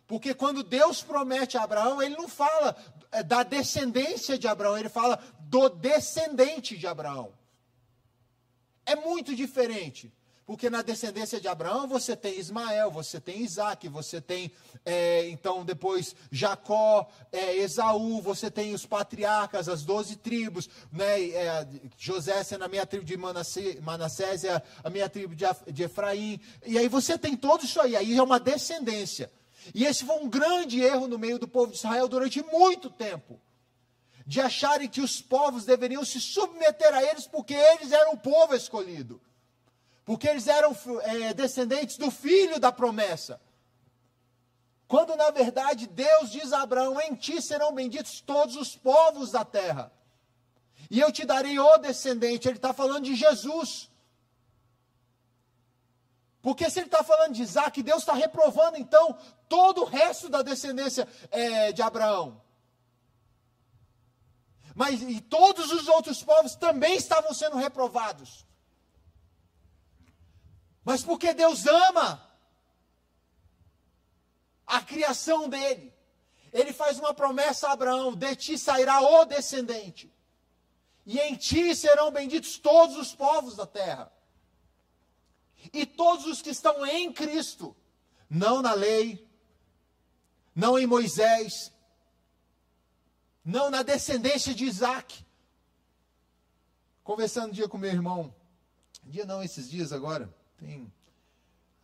Porque 0.07 0.33
quando 0.33 0.62
Deus 0.62 1.02
promete 1.02 1.59
a 1.59 1.64
Abraão, 1.64 2.00
ele 2.00 2.14
não 2.14 2.28
fala 2.28 2.76
é, 3.11 3.24
da 3.24 3.42
descendência 3.42 4.38
de 4.38 4.46
Abraão, 4.46 4.78
ele 4.78 4.88
fala 4.88 5.20
do 5.40 5.68
descendente 5.68 6.78
de 6.78 6.87
Abraão. 6.87 7.33
É 8.87 8.94
muito 8.94 9.35
diferente. 9.35 10.16
Porque 10.48 10.70
na 10.70 10.80
descendência 10.80 11.38
de 11.38 11.46
Abraão 11.46 11.87
você 11.87 12.16
tem 12.16 12.38
Ismael, 12.38 12.90
você 12.90 13.20
tem 13.20 13.42
Isaac, 13.42 13.87
você 13.87 14.18
tem, 14.18 14.50
é, 14.82 15.28
então, 15.28 15.62
depois 15.62 16.16
Jacó, 16.32 17.06
é, 17.30 17.56
Esaú, 17.56 18.22
você 18.22 18.50
tem 18.50 18.72
os 18.72 18.87
patriarcas, 18.87 19.68
as 19.68 19.84
doze 19.84 20.16
tribos, 20.16 20.66
né, 20.90 21.20
é, 21.32 21.68
José 21.98 22.42
sendo 22.42 22.64
a 22.64 22.68
minha 22.68 22.87
tribo 22.87 23.04
de 23.04 23.14
Manassés, 23.14 24.42
é 24.42 24.62
a 24.82 24.88
minha 24.88 25.06
tribo 25.06 25.34
de, 25.34 25.44
de 25.70 25.82
Efraim. 25.82 26.40
E 26.64 26.78
aí 26.78 26.88
você 26.88 27.18
tem 27.18 27.37
tudo 27.37 27.66
isso 27.66 27.78
aí, 27.78 27.94
aí 27.94 28.16
é 28.16 28.22
uma 28.22 28.40
descendência. 28.40 29.30
E 29.74 29.84
esse 29.84 30.02
foi 30.02 30.16
um 30.16 30.30
grande 30.30 30.80
erro 30.80 31.06
no 31.06 31.18
meio 31.18 31.38
do 31.38 31.46
povo 31.46 31.72
de 31.72 31.76
Israel 31.76 32.08
durante 32.08 32.42
muito 32.42 32.88
tempo. 32.88 33.38
De 34.26 34.40
acharem 34.40 34.88
que 34.88 35.02
os 35.02 35.20
povos 35.20 35.66
deveriam 35.66 36.06
se 36.06 36.18
submeter 36.18 36.94
a 36.94 37.04
eles 37.04 37.26
porque 37.26 37.52
eles 37.52 37.92
eram 37.92 38.14
o 38.14 38.18
povo 38.18 38.54
escolhido 38.54 39.20
porque 40.09 40.27
eles 40.27 40.47
eram 40.47 40.75
é, 41.03 41.35
descendentes 41.35 41.99
do 41.99 42.11
filho 42.11 42.59
da 42.59 42.73
promessa. 42.73 43.38
Quando 44.87 45.14
na 45.14 45.31
verdade 45.31 45.87
Deus 45.87 46.31
diz 46.31 46.51
a 46.51 46.62
Abraão: 46.62 46.99
Em 46.99 47.14
ti 47.14 47.42
serão 47.42 47.75
benditos 47.75 48.23
todos 48.23 48.57
os 48.57 48.75
povos 48.75 49.33
da 49.33 49.44
terra, 49.44 49.92
e 50.90 50.99
eu 50.99 51.12
te 51.12 51.27
darei 51.27 51.59
o 51.59 51.77
descendente. 51.77 52.49
Ele 52.49 52.57
está 52.57 52.73
falando 52.73 53.05
de 53.05 53.14
Jesus. 53.14 53.90
Porque 56.40 56.71
se 56.71 56.79
ele 56.79 56.87
está 56.87 57.05
falando 57.05 57.35
de 57.35 57.42
Isaac, 57.42 57.83
Deus 57.83 57.99
está 57.99 58.14
reprovando 58.14 58.79
então 58.79 59.14
todo 59.47 59.83
o 59.83 59.85
resto 59.85 60.31
da 60.31 60.40
descendência 60.40 61.07
é, 61.31 61.71
de 61.71 61.83
Abraão. 61.83 62.40
Mas 64.75 65.03
e 65.03 65.21
todos 65.21 65.71
os 65.71 65.87
outros 65.87 66.23
povos 66.23 66.57
também 66.57 66.97
estavam 66.97 67.35
sendo 67.35 67.59
reprovados 67.59 68.47
mas 70.88 71.05
porque 71.05 71.35
Deus 71.35 71.66
ama 71.66 72.27
a 74.66 74.81
criação 74.81 75.46
dele. 75.46 75.92
Ele 76.51 76.72
faz 76.72 76.98
uma 76.98 77.12
promessa 77.12 77.68
a 77.68 77.72
Abraão: 77.72 78.14
de 78.14 78.35
ti 78.35 78.59
sairá 78.59 78.98
o 79.03 79.27
descendente, 79.27 80.11
e 81.05 81.18
em 81.18 81.37
ti 81.37 81.77
serão 81.77 82.11
benditos 82.11 82.57
todos 82.57 82.96
os 82.96 83.14
povos 83.14 83.55
da 83.55 83.66
terra. 83.66 84.11
E 85.74 85.85
todos 85.85 86.24
os 86.24 86.40
que 86.40 86.48
estão 86.48 86.87
em 86.87 87.12
Cristo, 87.12 87.77
não 88.31 88.62
na 88.62 88.72
lei, 88.72 89.29
não 90.55 90.79
em 90.79 90.87
Moisés, 90.87 91.70
não 93.44 93.68
na 93.68 93.83
descendência 93.83 94.55
de 94.55 94.64
Isaac. 94.64 95.22
Conversando 97.05 97.51
um 97.51 97.53
dia 97.53 97.68
com 97.68 97.77
meu 97.77 97.90
irmão, 97.90 98.35
dia 99.05 99.27
não, 99.27 99.42
esses 99.42 99.68
dias 99.68 99.92
agora, 99.92 100.38
tem 100.59 100.92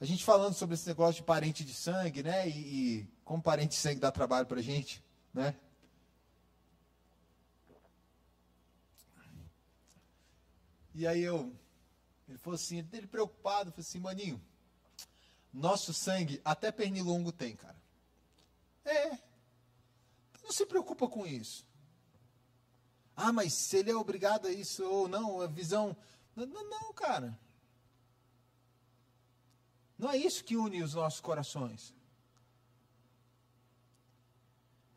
a 0.00 0.04
gente 0.04 0.22
falando 0.22 0.52
sobre 0.54 0.74
esse 0.74 0.86
negócio 0.86 1.14
de 1.14 1.22
parente 1.22 1.64
de 1.64 1.72
sangue, 1.72 2.22
né? 2.22 2.46
E, 2.48 2.98
e 2.98 3.08
como 3.24 3.42
parente 3.42 3.70
de 3.70 3.76
sangue 3.76 4.00
dá 4.00 4.12
trabalho 4.12 4.46
para 4.46 4.60
gente, 4.60 5.02
né? 5.32 5.56
E 10.94 11.06
aí 11.06 11.22
eu, 11.22 11.52
ele 12.28 12.38
falou 12.38 12.54
assim, 12.54 12.86
ele 12.92 13.06
preocupado, 13.06 13.70
falou 13.70 13.80
assim, 13.80 13.98
maninho, 13.98 14.40
nosso 15.52 15.94
sangue 15.94 16.40
até 16.44 16.70
pernilongo 16.70 17.32
tem, 17.32 17.56
cara. 17.56 17.76
É. 18.84 19.18
Não 20.42 20.52
se 20.52 20.66
preocupa 20.66 21.08
com 21.08 21.26
isso. 21.26 21.66
Ah, 23.16 23.32
mas 23.32 23.54
se 23.54 23.78
ele 23.78 23.90
é 23.90 23.96
obrigado 23.96 24.46
a 24.46 24.52
isso 24.52 24.84
ou 24.84 25.08
não, 25.08 25.40
a 25.40 25.46
visão. 25.46 25.96
Não, 26.36 26.44
não, 26.44 26.68
não 26.68 26.92
cara. 26.92 27.38
Não 30.04 30.10
é 30.10 30.18
isso 30.18 30.44
que 30.44 30.54
une 30.54 30.82
os 30.82 30.92
nossos 30.92 31.18
corações. 31.18 31.94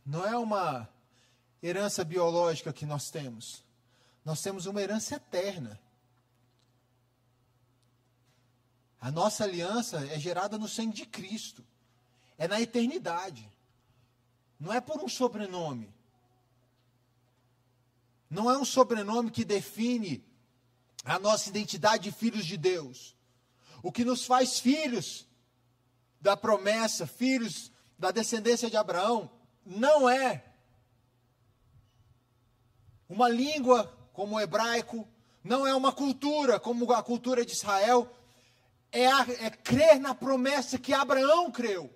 Não 0.06 0.26
é 0.26 0.38
uma 0.38 0.89
herança 1.63 2.04
biológica 2.04 2.74
que 2.74 2.86
nós 2.86 3.10
temos. 3.10 3.63
Nós 4.26 4.41
temos 4.41 4.65
uma 4.65 4.82
herança 4.82 5.15
eterna. 5.15 5.80
A 9.00 9.10
nossa 9.10 9.46
aliança 9.46 10.06
é 10.08 10.20
gerada 10.20 10.58
no 10.58 10.67
sangue 10.67 10.93
de 10.93 11.06
Cristo. 11.06 11.63
É 12.38 12.46
na 12.46 12.60
eternidade. 12.60 13.50
Não 14.60 14.74
é 14.74 14.82
por 14.82 15.02
um 15.02 15.08
sobrenome. 15.08 15.89
Não 18.30 18.52
é 18.52 18.58
um 18.58 18.65
sobrenome 18.65 19.32
que 19.32 19.46
define 19.46 20.22
a 21.06 21.17
nossa 21.17 21.48
identidade 21.48 22.04
de 22.04 22.12
filhos 22.12 22.46
de 22.46 22.58
Deus. 22.58 23.16
O 23.88 23.91
que 23.91 24.04
nos 24.04 24.26
faz 24.26 24.60
filhos 24.60 25.26
da 26.19 26.36
promessa, 26.36 27.08
filhos 27.08 27.71
da 27.97 28.12
descendência 28.12 28.69
de 28.69 28.76
Abraão, 28.76 29.32
não 29.65 30.10
é 30.10 30.43
uma 33.08 33.30
língua 33.30 33.86
como 34.12 34.36
o 34.36 34.41
hebraico, 34.41 35.08
não 35.41 35.65
é 35.65 35.73
uma 35.73 35.93
cultura 35.93 36.60
como 36.60 36.91
a 36.91 37.02
cultura 37.02 37.45
de 37.45 37.54
Israel, 37.54 38.13
é, 38.91 39.08
a, 39.10 39.26
é 39.39 39.50
crer 39.52 40.02
na 40.02 40.13
promessa 40.13 40.78
que 40.78 40.91
Abraão 40.93 41.50
creu. 41.50 41.89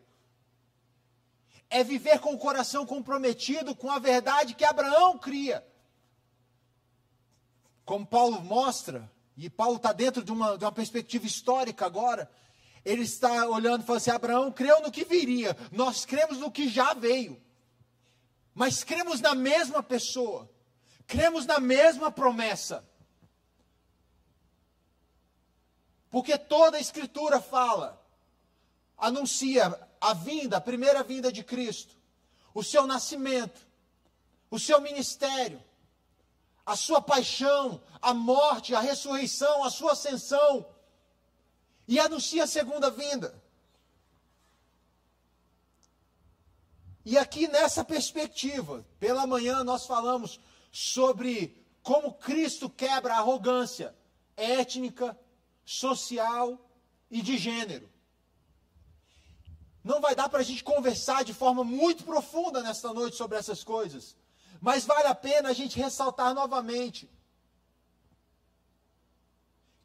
É 1.69 1.83
viver 1.83 2.19
com 2.19 2.33
o 2.33 2.39
coração 2.39 2.85
comprometido 2.85 3.75
com 3.75 3.91
a 3.91 3.99
verdade 3.99 4.53
que 4.53 4.63
Abraão 4.63 5.17
cria. 5.17 5.61
Como 7.83 8.07
Paulo 8.07 8.41
mostra, 8.41 9.10
e 9.37 9.49
Paulo 9.49 9.77
está 9.77 9.91
dentro 9.93 10.23
de 10.23 10.31
uma, 10.31 10.57
de 10.57 10.63
uma 10.63 10.71
perspectiva 10.71 11.25
histórica 11.25 11.85
agora, 11.85 12.29
ele 12.83 13.03
está 13.03 13.47
olhando 13.47 13.81
e 13.81 13.85
falando 13.85 14.01
assim: 14.01 14.11
Abraão 14.11 14.51
creu 14.51 14.81
no 14.81 14.91
que 14.91 15.03
viria, 15.03 15.55
nós 15.71 16.05
cremos 16.05 16.39
no 16.39 16.51
que 16.51 16.67
já 16.67 16.93
veio, 16.93 17.41
mas 18.53 18.83
cremos 18.83 19.21
na 19.21 19.33
mesma 19.33 19.81
pessoa, 19.81 20.49
cremos 21.07 21.45
na 21.45 21.59
mesma 21.59 22.11
promessa. 22.11 22.87
Porque 26.09 26.37
toda 26.37 26.75
a 26.77 26.81
Escritura 26.81 27.39
fala, 27.39 28.05
anuncia 28.97 29.73
a 30.01 30.13
vinda, 30.13 30.57
a 30.57 30.61
primeira 30.61 31.03
vinda 31.03 31.31
de 31.31 31.41
Cristo, 31.41 31.95
o 32.53 32.61
seu 32.61 32.85
nascimento, 32.85 33.65
o 34.49 34.59
seu 34.59 34.81
ministério, 34.81 35.63
a 36.65 36.75
sua 36.75 37.01
paixão, 37.01 37.81
a 38.01 38.13
morte, 38.13 38.75
a 38.75 38.79
ressurreição, 38.79 39.63
a 39.63 39.69
sua 39.69 39.93
ascensão, 39.93 40.65
e 41.87 41.99
anuncia 41.99 42.43
a 42.43 42.47
segunda 42.47 42.89
vinda. 42.89 43.41
E 47.03 47.17
aqui 47.17 47.47
nessa 47.47 47.83
perspectiva, 47.83 48.85
pela 48.99 49.25
manhã 49.25 49.63
nós 49.63 49.85
falamos 49.85 50.39
sobre 50.71 51.57
como 51.81 52.13
Cristo 52.13 52.69
quebra 52.69 53.15
a 53.15 53.17
arrogância 53.17 53.95
étnica, 54.37 55.17
social 55.65 56.59
e 57.09 57.21
de 57.21 57.37
gênero. 57.37 57.89
Não 59.83 59.99
vai 59.99 60.15
dar 60.15 60.29
para 60.29 60.39
a 60.39 60.43
gente 60.43 60.63
conversar 60.63 61.23
de 61.23 61.33
forma 61.33 61.63
muito 61.63 62.03
profunda 62.03 62.61
nesta 62.61 62.93
noite 62.93 63.17
sobre 63.17 63.37
essas 63.37 63.63
coisas, 63.63 64.15
mas 64.61 64.85
vale 64.85 65.07
a 65.07 65.15
pena 65.15 65.49
a 65.49 65.53
gente 65.53 65.79
ressaltar 65.79 66.35
novamente 66.35 67.09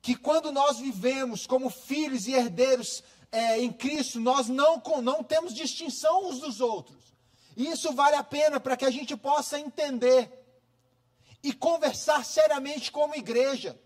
que 0.02 0.14
quando 0.14 0.52
nós 0.52 0.78
vivemos 0.78 1.46
como 1.46 1.70
filhos 1.70 2.28
e 2.28 2.32
herdeiros 2.32 3.02
é, 3.32 3.58
em 3.58 3.72
Cristo, 3.72 4.20
nós 4.20 4.46
não, 4.46 4.80
não 5.02 5.24
temos 5.24 5.52
distinção 5.52 6.28
uns 6.28 6.38
dos 6.38 6.60
outros. 6.60 7.12
E 7.56 7.66
isso 7.66 7.92
vale 7.92 8.14
a 8.14 8.22
pena 8.22 8.60
para 8.60 8.76
que 8.76 8.84
a 8.84 8.90
gente 8.90 9.16
possa 9.16 9.58
entender 9.58 10.30
e 11.42 11.52
conversar 11.52 12.24
seriamente 12.24 12.92
como 12.92 13.16
igreja 13.16 13.80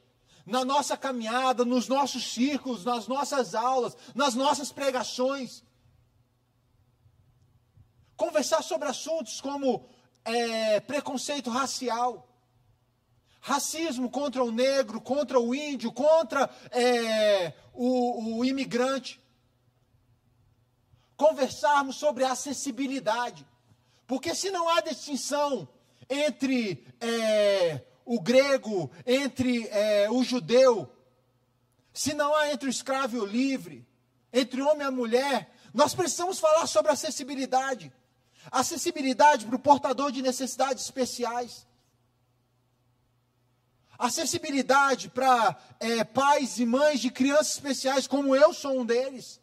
na 0.45 0.65
nossa 0.65 0.97
caminhada, 0.97 1.65
nos 1.65 1.87
nossos 1.89 2.33
círculos, 2.33 2.85
nas 2.85 3.07
nossas 3.07 3.55
aulas, 3.55 3.97
nas 4.15 4.35
nossas 4.35 4.73
pregações. 4.73 5.63
Conversar 8.17 8.63
sobre 8.63 8.89
assuntos 8.89 9.41
como 9.41 9.89
é, 10.31 10.81
preconceito 10.81 11.51
racial, 11.51 12.29
racismo 13.41 14.11
contra 14.11 14.45
o 14.45 14.51
negro, 14.51 15.01
contra 15.01 15.41
o 15.41 15.55
índio, 15.55 15.93
contra 15.93 16.51
é, 16.71 17.53
o, 17.73 18.39
o 18.39 18.45
imigrante. 18.45 19.21
Conversarmos 21.17 21.97
sobre 21.97 22.25
acessibilidade, 22.25 23.47
porque 24.07 24.35
se 24.35 24.51
não 24.51 24.69
há 24.69 24.81
distinção 24.81 25.69
entre 26.09 26.87
é, 27.01 27.83
o 28.05 28.21
grego, 28.21 28.91
entre 29.07 29.69
é, 29.69 30.11
o 30.11 30.23
judeu, 30.25 30.91
se 31.93 32.15
não 32.15 32.35
há 32.35 32.51
entre 32.51 32.69
o 32.69 32.71
escravo 32.71 33.17
e 33.17 33.21
o 33.21 33.27
livre, 33.27 33.87
entre 34.33 34.63
o 34.63 34.67
homem 34.67 34.83
e 34.83 34.85
a 34.85 34.91
mulher, 34.91 35.53
nós 35.73 35.95
precisamos 35.95 36.39
falar 36.39 36.67
sobre 36.67 36.91
acessibilidade. 36.91 37.93
Acessibilidade 38.51 39.47
para 39.47 39.57
o 39.57 39.59
portador 39.59 40.13
de 40.13 40.23
necessidades 40.23 40.85
especiais. 40.85 41.67
Acessibilidade 43.99 45.11
para 45.11 45.57
é, 45.79 46.05
pais 46.05 46.59
e 46.59 46.65
mães 46.65 47.01
de 47.01 47.11
crianças 47.11 47.55
especiais, 47.55 48.07
como 48.07 48.35
eu 48.35 48.55
sou 48.55 48.81
um 48.81 48.87
deles. 48.87 49.41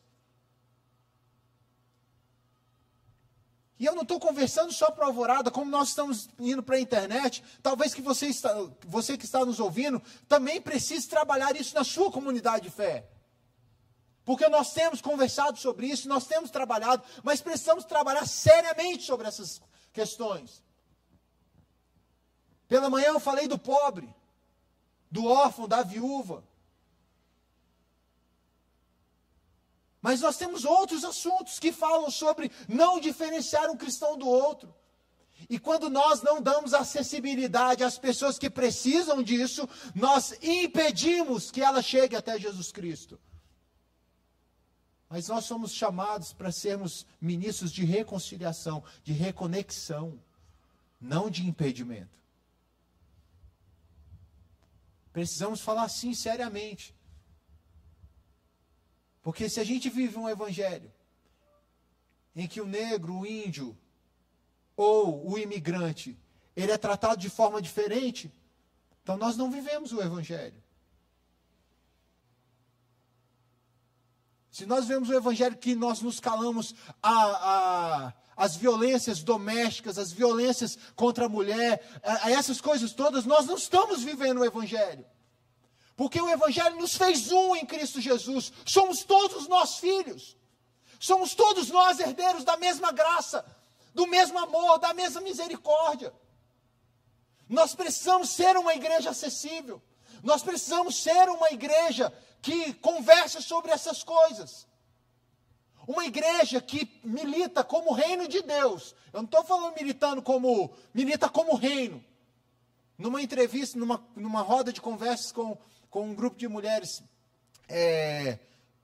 E 3.79 3.86
eu 3.86 3.93
não 3.93 4.01
estou 4.01 4.19
conversando 4.19 4.73
só 4.73 4.89
para 4.89 5.05
Alvorada, 5.05 5.51
como 5.51 5.69
nós 5.69 5.89
estamos 5.89 6.27
indo 6.39 6.63
para 6.63 6.77
a 6.77 6.79
internet. 6.79 7.43
Talvez 7.62 7.93
que 7.93 8.01
você, 8.01 8.25
está, 8.25 8.51
você 8.88 9.15
que 9.15 9.25
está 9.25 9.45
nos 9.45 9.60
ouvindo 9.60 10.01
também 10.27 10.60
precise 10.60 11.07
trabalhar 11.07 11.55
isso 11.55 11.75
na 11.75 11.83
sua 11.83 12.12
comunidade 12.12 12.63
de 12.63 12.71
fé. 12.71 13.07
Porque 14.27 14.49
nós 14.49 14.73
temos 14.73 15.01
conversado 15.01 15.57
sobre 15.57 15.87
isso, 15.87 16.09
nós 16.09 16.27
temos 16.27 16.51
trabalhado, 16.51 17.01
mas 17.23 17.39
precisamos 17.39 17.85
trabalhar 17.85 18.27
seriamente 18.27 19.05
sobre 19.05 19.25
essas 19.25 19.61
questões. 19.93 20.61
Pela 22.67 22.89
manhã 22.89 23.07
eu 23.07 23.21
falei 23.21 23.47
do 23.47 23.57
pobre, 23.57 24.13
do 25.09 25.25
órfão, 25.27 25.65
da 25.65 25.81
viúva. 25.81 26.43
Mas 30.01 30.19
nós 30.19 30.35
temos 30.35 30.65
outros 30.65 31.05
assuntos 31.05 31.57
que 31.57 31.71
falam 31.71 32.11
sobre 32.11 32.51
não 32.67 32.99
diferenciar 32.99 33.71
um 33.71 33.77
cristão 33.77 34.17
do 34.17 34.27
outro. 34.27 34.75
E 35.49 35.57
quando 35.57 35.89
nós 35.89 36.21
não 36.21 36.41
damos 36.41 36.73
acessibilidade 36.73 37.81
às 37.81 37.97
pessoas 37.97 38.37
que 38.37 38.49
precisam 38.49 39.23
disso, 39.23 39.69
nós 39.95 40.33
impedimos 40.43 41.49
que 41.49 41.61
ela 41.61 41.81
chegue 41.81 42.17
até 42.17 42.37
Jesus 42.37 42.73
Cristo. 42.73 43.17
Mas 45.09 45.27
nós 45.27 45.45
somos 45.45 45.71
chamados 45.71 46.33
para 46.33 46.51
sermos 46.51 47.05
ministros 47.19 47.71
de 47.71 47.85
reconciliação, 47.85 48.83
de 49.03 49.13
reconexão, 49.13 50.19
não 50.99 51.29
de 51.29 51.47
impedimento. 51.47 52.17
Precisamos 55.13 55.61
falar 55.61 55.83
assim 55.83 56.13
seriamente. 56.13 56.93
Porque 59.21 59.49
se 59.49 59.59
a 59.59 59.63
gente 59.63 59.89
vive 59.89 60.17
um 60.17 60.29
evangelho 60.29 60.91
em 62.35 62.47
que 62.47 62.61
o 62.61 62.67
negro, 62.67 63.19
o 63.19 63.25
índio 63.25 63.77
ou 64.75 65.31
o 65.31 65.39
imigrante, 65.39 66.17
ele 66.55 66.71
é 66.71 66.77
tratado 66.77 67.19
de 67.19 67.29
forma 67.29 67.61
diferente, 67.61 68.31
então 69.01 69.17
nós 69.17 69.35
não 69.35 69.49
vivemos 69.49 69.91
o 69.91 70.01
evangelho. 70.01 70.61
Se 74.57 74.65
nós 74.65 74.87
vemos 74.87 75.07
o 75.07 75.13
evangelho 75.13 75.55
que 75.55 75.75
nós 75.75 76.01
nos 76.01 76.19
calamos 76.19 76.73
a, 76.99 77.13
a, 77.13 78.13
as 78.35 78.55
violências 78.55 79.21
domésticas, 79.21 79.99
as 79.99 80.11
violências 80.11 80.79
contra 80.95 81.27
a 81.27 81.29
mulher, 81.29 81.79
a, 82.01 82.25
a 82.25 82.31
essas 82.31 82.59
coisas 82.59 82.91
todas, 82.91 83.23
nós 83.23 83.45
não 83.45 83.55
estamos 83.55 84.01
vivendo 84.01 84.39
o 84.39 84.43
evangelho. 84.45 85.05
Porque 85.95 86.19
o 86.19 86.27
Evangelho 86.27 86.75
nos 86.77 86.97
fez 86.97 87.31
um 87.31 87.55
em 87.55 87.67
Cristo 87.67 88.01
Jesus. 88.01 88.51
Somos 88.65 89.03
todos 89.03 89.47
nós 89.47 89.77
filhos. 89.77 90.35
Somos 90.99 91.35
todos 91.35 91.69
nós 91.69 91.99
herdeiros 91.99 92.43
da 92.43 92.57
mesma 92.57 92.91
graça, 92.91 93.45
do 93.93 94.07
mesmo 94.07 94.39
amor, 94.39 94.79
da 94.79 94.91
mesma 94.91 95.21
misericórdia. 95.21 96.11
Nós 97.47 97.75
precisamos 97.75 98.29
ser 98.29 98.57
uma 98.57 98.73
igreja 98.73 99.11
acessível. 99.11 99.79
Nós 100.23 100.43
precisamos 100.43 100.95
ser 100.95 101.30
uma 101.30 101.51
igreja 101.51 102.13
que 102.41 102.73
conversa 102.75 103.41
sobre 103.41 103.71
essas 103.71 104.03
coisas. 104.03 104.67
Uma 105.88 106.06
igreja 106.06 106.60
que 106.62 106.99
milita 107.03 107.63
como 107.63 107.93
reino 107.93 108.27
de 108.27 108.41
Deus. 108.41 108.93
Eu 109.13 109.19
não 109.21 109.25
estou 109.25 109.43
falando 109.43 109.75
militando 109.75 110.21
como. 110.21 110.73
milita 110.93 111.30
como 111.30 111.56
reino. 111.56 112.03
Numa 112.97 113.21
entrevista, 113.21 113.77
numa, 113.77 114.03
numa 114.15 114.41
roda 114.41 114.73
de 114.73 114.82
conversas 114.82 115.32
com 115.32 115.58
com 115.89 116.10
um 116.10 116.15
grupo 116.15 116.38
de 116.38 116.47
mulheres 116.47 117.03
é, 117.67 118.39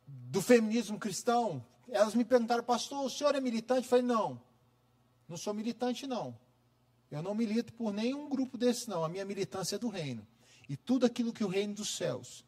do 0.08 0.42
feminismo 0.42 0.98
cristão, 0.98 1.64
elas 1.90 2.16
me 2.16 2.24
perguntaram, 2.24 2.64
pastor, 2.64 3.06
o 3.06 3.10
senhor 3.10 3.36
é 3.36 3.42
militante? 3.42 3.84
Eu 3.84 3.90
falei, 3.90 4.06
não, 4.06 4.42
não 5.28 5.38
sou 5.38 5.54
militante, 5.54 6.08
não. 6.08 6.38
Eu 7.12 7.22
não 7.22 7.36
milito 7.36 7.72
por 7.74 7.94
nenhum 7.94 8.28
grupo 8.28 8.58
desse, 8.58 8.90
não. 8.90 9.04
A 9.04 9.10
minha 9.10 9.26
militância 9.26 9.76
é 9.76 9.80
do 9.80 9.90
reino. 9.90 10.26
E 10.70 10.78
tudo 10.78 11.06
aquilo 11.06 11.34
que 11.34 11.44
o 11.44 11.48
reino 11.48 11.74
dos 11.74 11.96
céus 11.96 12.46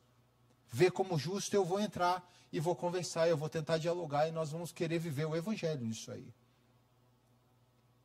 vê 0.72 0.90
como 0.90 1.18
justo, 1.18 1.54
eu 1.56 1.64
vou 1.64 1.80
entrar 1.80 2.28
e 2.52 2.60
vou 2.60 2.76
conversar, 2.76 3.28
eu 3.28 3.38
vou 3.38 3.50
tentar 3.50 3.78
dialogar 3.78 4.28
e 4.28 4.32
nós 4.32 4.52
vamos 4.52 4.72
querer 4.72 5.00
viver 5.00 5.26
o 5.26 5.36
evangelho 5.36 5.86
nisso 5.86 6.12
aí. 6.12 6.34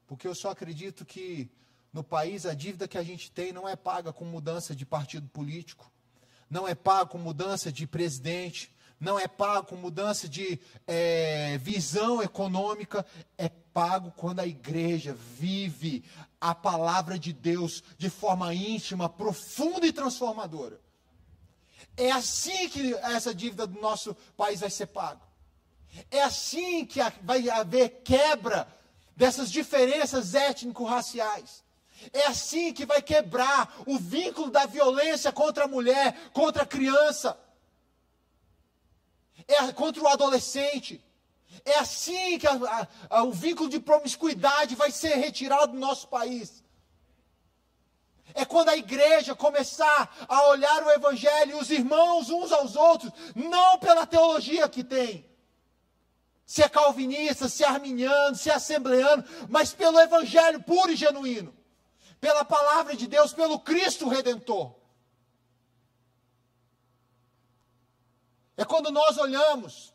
Porque 0.06 0.26
eu 0.26 0.34
só 0.34 0.50
acredito 0.50 1.04
que 1.04 1.50
no 1.92 2.02
país 2.02 2.46
a 2.46 2.54
dívida 2.54 2.88
que 2.88 2.98
a 2.98 3.02
gente 3.02 3.30
tem 3.30 3.52
não 3.52 3.68
é 3.68 3.76
paga 3.76 4.12
com 4.12 4.24
mudança 4.24 4.74
de 4.74 4.84
partido 4.84 5.28
político, 5.28 5.90
não 6.48 6.66
é 6.66 6.74
paga 6.74 7.06
com 7.06 7.18
mudança 7.18 7.70
de 7.70 7.86
presidente, 7.86 8.74
não 8.98 9.18
é 9.18 9.26
pago 9.26 9.68
com 9.68 9.76
mudança 9.76 10.28
de 10.28 10.60
é, 10.86 11.56
visão 11.58 12.22
econômica, 12.22 13.06
é 13.38 13.48
pago 13.72 14.12
quando 14.16 14.40
a 14.40 14.46
igreja 14.46 15.14
vive 15.14 16.04
a 16.40 16.54
palavra 16.54 17.18
de 17.18 17.32
Deus 17.32 17.82
de 17.96 18.08
forma 18.08 18.54
íntima, 18.54 19.08
profunda 19.08 19.86
e 19.86 19.92
transformadora. 19.92 20.80
É 21.96 22.10
assim 22.10 22.68
que 22.68 22.94
essa 22.94 23.34
dívida 23.34 23.66
do 23.66 23.80
nosso 23.80 24.14
país 24.36 24.60
vai 24.60 24.70
ser 24.70 24.86
paga. 24.86 25.20
É 26.10 26.22
assim 26.22 26.84
que 26.84 27.00
vai 27.22 27.48
haver 27.50 28.02
quebra 28.04 28.66
dessas 29.16 29.50
diferenças 29.50 30.34
étnico-raciais. 30.34 31.64
É 32.12 32.26
assim 32.26 32.72
que 32.72 32.86
vai 32.86 33.02
quebrar 33.02 33.82
o 33.86 33.98
vínculo 33.98 34.50
da 34.50 34.66
violência 34.66 35.30
contra 35.30 35.64
a 35.64 35.68
mulher, 35.68 36.30
contra 36.32 36.62
a 36.62 36.66
criança 36.66 37.38
é 39.50 39.72
contra 39.72 40.02
o 40.02 40.08
adolescente. 40.08 41.02
É 41.64 41.78
assim 41.78 42.38
que 42.38 42.46
a, 42.46 42.52
a, 42.54 42.88
a, 43.18 43.22
o 43.24 43.32
vínculo 43.32 43.68
de 43.68 43.80
promiscuidade 43.80 44.74
vai 44.74 44.90
ser 44.90 45.16
retirado 45.16 45.72
do 45.72 45.78
nosso 45.78 46.08
país. 46.08 46.64
É 48.34 48.44
quando 48.44 48.68
a 48.68 48.76
igreja 48.76 49.34
começar 49.34 50.26
a 50.28 50.48
olhar 50.48 50.84
o 50.84 50.90
evangelho 50.90 51.56
e 51.56 51.60
os 51.60 51.70
irmãos 51.70 52.30
uns 52.30 52.52
aos 52.52 52.76
outros, 52.76 53.12
não 53.34 53.78
pela 53.78 54.06
teologia 54.06 54.68
que 54.68 54.84
tem, 54.84 55.28
se 56.46 56.62
é 56.62 56.68
calvinista, 56.68 57.48
se 57.48 57.64
é 57.64 57.68
arminiano, 57.68 58.34
se 58.34 58.50
é 58.50 58.54
assembleano, 58.54 59.24
mas 59.48 59.72
pelo 59.72 60.00
evangelho 60.00 60.62
puro 60.62 60.92
e 60.92 60.96
genuíno, 60.96 61.54
pela 62.20 62.44
palavra 62.44 62.96
de 62.96 63.06
Deus, 63.06 63.32
pelo 63.32 63.58
Cristo 63.58 64.08
redentor. 64.08 64.74
É 68.56 68.64
quando 68.64 68.90
nós 68.90 69.16
olhamos 69.16 69.94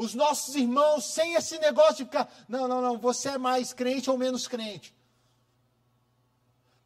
os 0.00 0.14
nossos 0.14 0.54
irmãos 0.54 1.04
sem 1.04 1.34
esse 1.34 1.58
negócio 1.58 1.96
de 1.96 2.04
ficar, 2.04 2.26
não, 2.48 2.66
não, 2.66 2.80
não, 2.80 2.96
você 2.96 3.28
é 3.28 3.38
mais 3.38 3.74
crente 3.74 4.08
ou 4.08 4.16
menos 4.16 4.48
crente. 4.48 4.94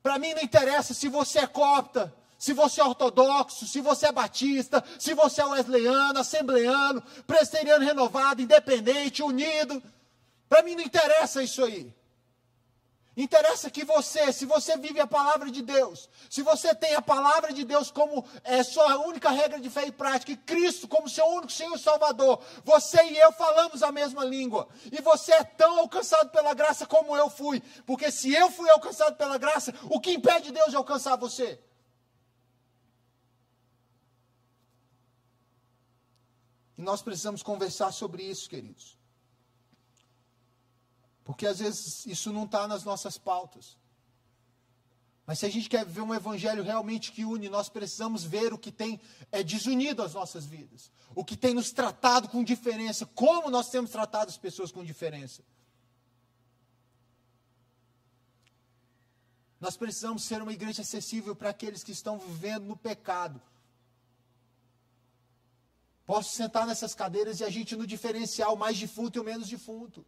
Para 0.03 0.19
mim 0.19 0.35
não 0.35 0.43
interessa 0.43 0.93
se 0.93 1.09
você 1.09 1.39
é 1.39 1.47
copta, 1.47 2.13
se 2.37 2.53
você 2.53 2.81
é 2.81 2.85
ortodoxo, 2.85 3.69
se 3.69 3.81
você 3.81 4.09
é 4.09 4.13
batista, 4.13 4.83
se 4.99 5.15
você 5.15 5.41
é 5.41 5.47
wesleyano, 5.47 6.19
assembleano, 6.19 7.01
presbiteriano 7.25 7.85
renovado, 7.85 8.43
independente, 8.43 9.23
unido. 9.23 9.81
Para 10.49 10.65
mim 10.65 10.75
não 10.75 10.83
interessa 10.83 11.41
isso 11.41 11.63
aí. 11.63 11.95
Interessa 13.17 13.71
que 13.71 13.85
você, 13.85 14.33
se 14.33 14.45
você 14.45 14.77
vive 14.77 14.99
a 14.99 15.07
palavra 15.07 15.49
de 15.49 15.63
Deus, 15.63 16.09
se 16.29 16.43
você 16.43 16.75
tem 16.75 16.95
a 16.95 17.03
palavra 17.03 17.53
de 17.53 17.65
Deus 17.65 17.89
como 17.89 18.27
é, 18.43 18.61
sua 18.65 18.99
única 19.07 19.31
regra 19.31 19.61
de 19.61 19.71
fé 19.71 19.87
e 19.87 19.93
prática, 19.93 20.33
e 20.33 20.37
Cristo 20.37 20.89
como 20.89 21.09
seu 21.09 21.25
único 21.27 21.53
Senhor 21.53 21.77
e 21.77 21.79
Salvador, 21.79 22.43
você 22.65 23.01
e 23.05 23.17
eu 23.17 23.33
falamos 23.33 23.85
a 23.85 23.93
mesma 23.93 24.25
língua, 24.25 24.67
e 24.91 25.01
você 25.01 25.33
é 25.33 25.45
tão 25.45 25.79
alcançado 25.79 26.31
pela 26.31 26.53
graça 26.55 26.87
como 26.87 27.17
eu 27.17 27.31
fui, 27.31 27.63
porque 27.87 28.11
se 28.11 28.35
eu 28.35 28.51
fui 28.51 28.69
alcançado 28.71 29.17
pela 29.17 29.39
graça, 29.39 29.73
o 29.85 30.01
que 30.01 30.13
impede 30.13 30.51
Deus 30.51 30.71
de 30.71 30.77
alcançar 30.77 31.15
você? 31.15 31.61
E 36.77 36.83
nós 36.83 37.01
precisamos 37.01 37.45
conversar 37.45 37.93
sobre 37.93 38.25
isso, 38.25 38.51
queridos. 38.51 39.04
Porque 41.25 41.47
às 41.47 41.59
vezes 41.59 42.05
isso 42.07 42.33
não 42.33 42.45
está 42.45 42.69
nas 42.69 42.85
nossas 42.85 43.17
pautas. 43.17 43.77
Mas 45.27 45.39
se 45.39 45.47
a 45.47 45.51
gente 45.51 45.71
quer 45.71 45.87
viver 45.87 46.03
um 46.03 46.15
evangelho 46.15 46.63
realmente 46.63 47.11
que 47.11 47.25
une, 47.25 47.49
nós 47.49 47.71
precisamos 47.71 48.25
ver 48.25 48.53
o 48.53 48.59
que 48.59 48.71
tem 48.71 49.01
é, 49.33 49.43
desunido 49.43 50.03
as 50.03 50.13
nossas 50.13 50.45
vidas. 50.45 50.93
O 51.15 51.25
que 51.25 51.37
tem 51.37 51.55
nos 51.55 51.73
tratado 51.73 52.29
com 52.29 52.45
diferença. 52.45 53.07
Como 53.07 53.51
nós 53.51 53.71
temos 53.71 53.91
tratado 53.91 54.29
as 54.29 54.37
pessoas 54.37 54.71
com 54.71 54.85
diferença. 54.85 55.43
Nós 59.59 59.79
precisamos 59.79 60.25
ser 60.25 60.43
uma 60.43 60.53
igreja 60.53 60.83
acessível 60.83 61.35
para 61.35 61.49
aqueles 61.49 61.83
que 61.83 61.93
estão 61.93 62.19
vivendo 62.19 62.67
no 62.67 62.77
pecado. 62.77 63.41
Posso 66.05 66.35
sentar 66.35 66.67
nessas 66.67 66.95
cadeiras 66.95 67.41
e 67.41 67.45
a 67.45 67.49
gente 67.49 67.75
no 67.75 67.87
diferencial 67.87 68.57
mais 68.57 68.79
defunto 68.79 69.19
e 69.19 69.21
o 69.21 69.25
menos 69.25 69.49
defunto. 69.49 70.05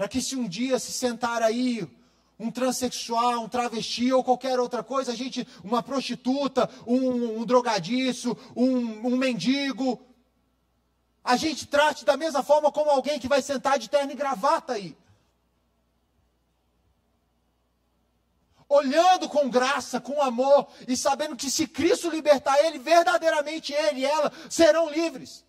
Para 0.00 0.08
que 0.08 0.22
se 0.22 0.34
um 0.34 0.48
dia 0.48 0.78
se 0.78 0.92
sentar 0.92 1.42
aí 1.42 1.86
um 2.38 2.50
transexual, 2.50 3.44
um 3.44 3.48
travesti 3.50 4.10
ou 4.10 4.24
qualquer 4.24 4.58
outra 4.58 4.82
coisa, 4.82 5.12
a 5.12 5.14
gente, 5.14 5.46
uma 5.62 5.82
prostituta, 5.82 6.70
um, 6.86 7.38
um 7.38 7.44
drogadiço, 7.44 8.34
um, 8.56 9.08
um 9.08 9.14
mendigo, 9.14 10.00
a 11.22 11.36
gente 11.36 11.66
trate 11.66 12.06
da 12.06 12.16
mesma 12.16 12.42
forma 12.42 12.72
como 12.72 12.88
alguém 12.88 13.20
que 13.20 13.28
vai 13.28 13.42
sentar 13.42 13.78
de 13.78 13.90
terno 13.90 14.10
e 14.10 14.14
gravata 14.14 14.72
aí. 14.72 14.96
Olhando 18.70 19.28
com 19.28 19.50
graça, 19.50 20.00
com 20.00 20.22
amor 20.22 20.66
e 20.88 20.96
sabendo 20.96 21.36
que 21.36 21.50
se 21.50 21.68
Cristo 21.68 22.08
libertar 22.08 22.58
ele, 22.64 22.78
verdadeiramente 22.78 23.74
ele 23.74 24.00
e 24.00 24.06
ela 24.06 24.32
serão 24.48 24.88
livres. 24.88 25.44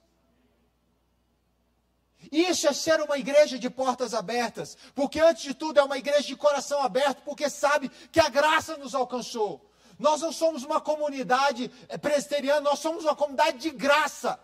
Isso 2.31 2.67
é 2.67 2.73
ser 2.73 3.01
uma 3.01 3.17
igreja 3.17 3.59
de 3.59 3.69
portas 3.69 4.13
abertas, 4.13 4.77
porque 4.95 5.19
antes 5.19 5.43
de 5.43 5.53
tudo 5.53 5.79
é 5.79 5.83
uma 5.83 5.97
igreja 5.97 6.23
de 6.23 6.35
coração 6.35 6.81
aberto, 6.81 7.23
porque 7.23 7.49
sabe 7.49 7.89
que 8.09 8.21
a 8.21 8.29
graça 8.29 8.77
nos 8.77 8.95
alcançou. 8.95 9.69
Nós 9.99 10.21
não 10.21 10.31
somos 10.31 10.63
uma 10.63 10.79
comunidade 10.79 11.69
eh, 11.89 11.97
presbiteriana, 11.97 12.61
nós 12.61 12.79
somos 12.79 13.03
uma 13.03 13.15
comunidade 13.15 13.57
de 13.59 13.69
graça. 13.69 14.39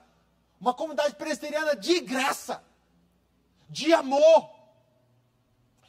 Uma 0.59 0.73
comunidade 0.73 1.15
presbiteriana 1.15 1.75
de 1.75 2.01
graça, 2.01 2.63
de 3.69 3.93
amor. 3.93 4.49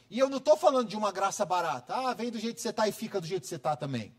E 0.09 0.19
eu 0.19 0.29
não 0.29 0.39
estou 0.39 0.57
falando 0.57 0.89
de 0.89 0.97
uma 0.97 1.11
graça 1.11 1.45
barata. 1.45 1.95
Ah, 1.95 2.15
vem 2.15 2.31
do 2.31 2.39
jeito 2.39 2.57
que 2.57 2.63
você 2.63 2.71
está 2.71 2.87
e 2.87 2.93
fica 2.93 3.21
do 3.21 3.27
jeito 3.27 3.43
que 3.43 3.49
você 3.49 3.57
está 3.57 3.77
também. 3.77 4.15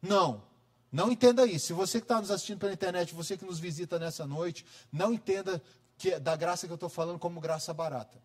Não. 0.00 0.42
Não 0.90 1.10
entenda 1.10 1.46
isso. 1.46 1.68
Se 1.68 1.72
você 1.72 2.00
que 2.00 2.04
está 2.04 2.20
nos 2.20 2.30
assistindo 2.30 2.58
pela 2.58 2.72
internet, 2.72 3.14
você 3.14 3.36
que 3.36 3.44
nos 3.44 3.58
visita 3.58 3.98
nessa 3.98 4.26
noite, 4.26 4.66
não 4.92 5.12
entenda 5.12 5.62
que, 6.02 6.18
da 6.18 6.34
graça 6.34 6.66
que 6.66 6.72
eu 6.72 6.74
estou 6.74 6.88
falando 6.88 7.16
como 7.16 7.40
graça 7.40 7.72
barata. 7.72 8.20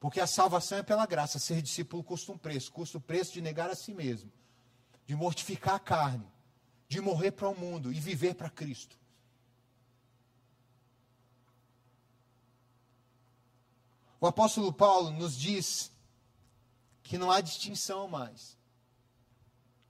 Porque 0.00 0.18
a 0.18 0.26
salvação 0.26 0.78
é 0.78 0.82
pela 0.82 1.04
graça. 1.04 1.38
Ser 1.38 1.60
discípulo 1.60 2.02
custa 2.02 2.32
um 2.32 2.38
preço. 2.38 2.72
Custa 2.72 2.96
o 2.96 3.00
preço 3.00 3.34
de 3.34 3.42
negar 3.42 3.68
a 3.68 3.74
si 3.74 3.92
mesmo. 3.92 4.32
De 5.06 5.14
mortificar 5.14 5.74
a 5.74 5.78
carne. 5.78 6.26
De 6.88 7.02
morrer 7.02 7.32
para 7.32 7.48
o 7.50 7.54
mundo 7.54 7.92
e 7.92 8.00
viver 8.00 8.34
para 8.34 8.48
Cristo. 8.48 8.98
O 14.18 14.26
apóstolo 14.26 14.72
Paulo 14.72 15.10
nos 15.10 15.36
diz 15.36 15.92
que 17.02 17.18
não 17.18 17.30
há 17.30 17.42
distinção 17.42 18.08
mais. 18.08 18.56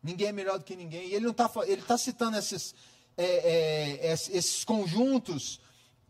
Ninguém 0.03 0.29
é 0.29 0.33
melhor 0.33 0.59
do 0.59 0.65
que 0.65 0.75
ninguém. 0.75 1.07
E 1.07 1.15
ele 1.15 1.31
está 1.31 1.49
tá 1.87 1.97
citando 1.97 2.37
esses, 2.37 2.75
é, 3.17 4.07
é, 4.07 4.13
esses 4.13 4.65
conjuntos 4.65 5.61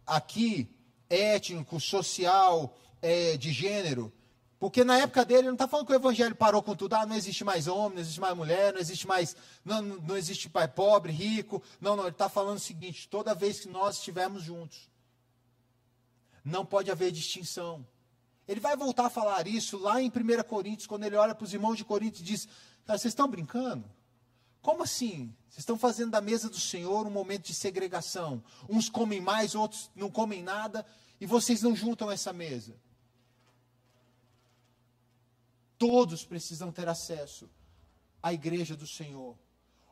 aqui, 0.06 0.68
étnico, 1.08 1.80
social, 1.80 2.76
é, 3.00 3.36
de 3.36 3.52
gênero, 3.52 4.12
porque 4.62 4.84
na 4.84 4.96
época 4.96 5.24
dele, 5.24 5.40
ele 5.40 5.46
não 5.48 5.54
está 5.54 5.66
falando 5.66 5.88
que 5.88 5.92
o 5.92 5.96
evangelho 5.96 6.36
parou 6.36 6.62
com 6.62 6.76
tudo, 6.76 6.94
ah, 6.94 7.04
não 7.04 7.16
existe 7.16 7.42
mais 7.42 7.66
homem, 7.66 7.94
não 7.94 8.00
existe 8.00 8.20
mais 8.20 8.36
mulher, 8.36 8.72
não 8.72 8.78
existe 8.78 9.08
mais, 9.08 9.36
não, 9.64 9.82
não 9.82 10.16
existe 10.16 10.48
pai 10.48 10.68
pobre, 10.68 11.10
rico. 11.10 11.60
Não, 11.80 11.96
não, 11.96 12.04
ele 12.04 12.12
está 12.12 12.28
falando 12.28 12.58
o 12.58 12.60
seguinte: 12.60 13.08
toda 13.08 13.34
vez 13.34 13.58
que 13.58 13.68
nós 13.68 13.96
estivermos 13.96 14.44
juntos, 14.44 14.88
não 16.44 16.64
pode 16.64 16.92
haver 16.92 17.10
distinção. 17.10 17.84
Ele 18.46 18.60
vai 18.60 18.76
voltar 18.76 19.06
a 19.06 19.10
falar 19.10 19.48
isso 19.48 19.76
lá 19.78 20.00
em 20.00 20.06
1 20.06 20.44
Coríntios, 20.44 20.86
quando 20.86 21.02
ele 21.02 21.16
olha 21.16 21.34
para 21.34 21.44
os 21.44 21.52
irmãos 21.52 21.74
de 21.74 21.84
Coríntios 21.84 22.20
e 22.20 22.24
diz: 22.24 22.48
Cara, 22.86 22.96
vocês 22.96 23.10
estão 23.10 23.26
brincando? 23.26 23.90
Como 24.60 24.84
assim? 24.84 25.34
Vocês 25.52 25.64
estão 25.64 25.76
fazendo 25.76 26.12
da 26.12 26.20
mesa 26.22 26.48
do 26.48 26.58
Senhor 26.58 27.06
um 27.06 27.10
momento 27.10 27.44
de 27.44 27.52
segregação. 27.52 28.42
Uns 28.70 28.88
comem 28.88 29.20
mais, 29.20 29.54
outros 29.54 29.90
não 29.94 30.10
comem 30.10 30.42
nada, 30.42 30.84
e 31.20 31.26
vocês 31.26 31.60
não 31.60 31.76
juntam 31.76 32.10
essa 32.10 32.32
mesa. 32.32 32.74
Todos 35.76 36.24
precisam 36.24 36.72
ter 36.72 36.88
acesso 36.88 37.50
à 38.22 38.32
igreja 38.32 38.74
do 38.74 38.86
Senhor. 38.86 39.36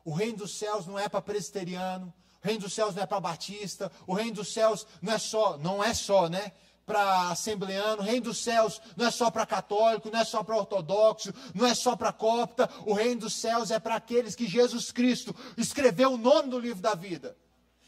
O 0.03 0.11
reino 0.11 0.39
dos 0.39 0.57
céus 0.57 0.87
não 0.87 0.97
é 0.97 1.07
para 1.07 1.21
presbiteriano, 1.21 2.11
o 2.43 2.47
reino 2.47 2.61
dos 2.61 2.73
céus 2.73 2.95
não 2.95 3.03
é 3.03 3.05
para 3.05 3.19
batista, 3.19 3.91
o 4.07 4.15
reino 4.15 4.37
dos 4.37 4.51
céus 4.51 4.87
não 4.99 5.13
é 5.13 5.19
só, 5.19 5.59
não 5.59 5.83
é 5.83 5.93
só, 5.93 6.27
né? 6.27 6.53
Para 6.85 7.29
assembleano, 7.29 8.01
o 8.01 8.05
reino 8.05 8.25
dos 8.25 8.39
céus 8.39 8.81
não 8.97 9.05
é 9.05 9.11
só 9.11 9.31
para 9.31 9.45
católico, 9.45 10.09
não 10.11 10.19
é 10.19 10.23
só 10.23 10.43
para 10.43 10.57
ortodoxo, 10.57 11.33
não 11.53 11.65
é 11.65 11.73
só 11.73 11.95
para 11.95 12.11
copta, 12.11 12.69
o 12.85 12.93
reino 12.93 13.21
dos 13.21 13.33
céus 13.33 13.71
é 13.71 13.79
para 13.79 13.95
aqueles 13.95 14.35
que 14.35 14.47
Jesus 14.47 14.91
Cristo 14.91 15.35
escreveu 15.57 16.13
o 16.13 16.17
nome 16.17 16.49
do 16.49 16.59
livro 16.59 16.81
da 16.81 16.95
vida. 16.95 17.37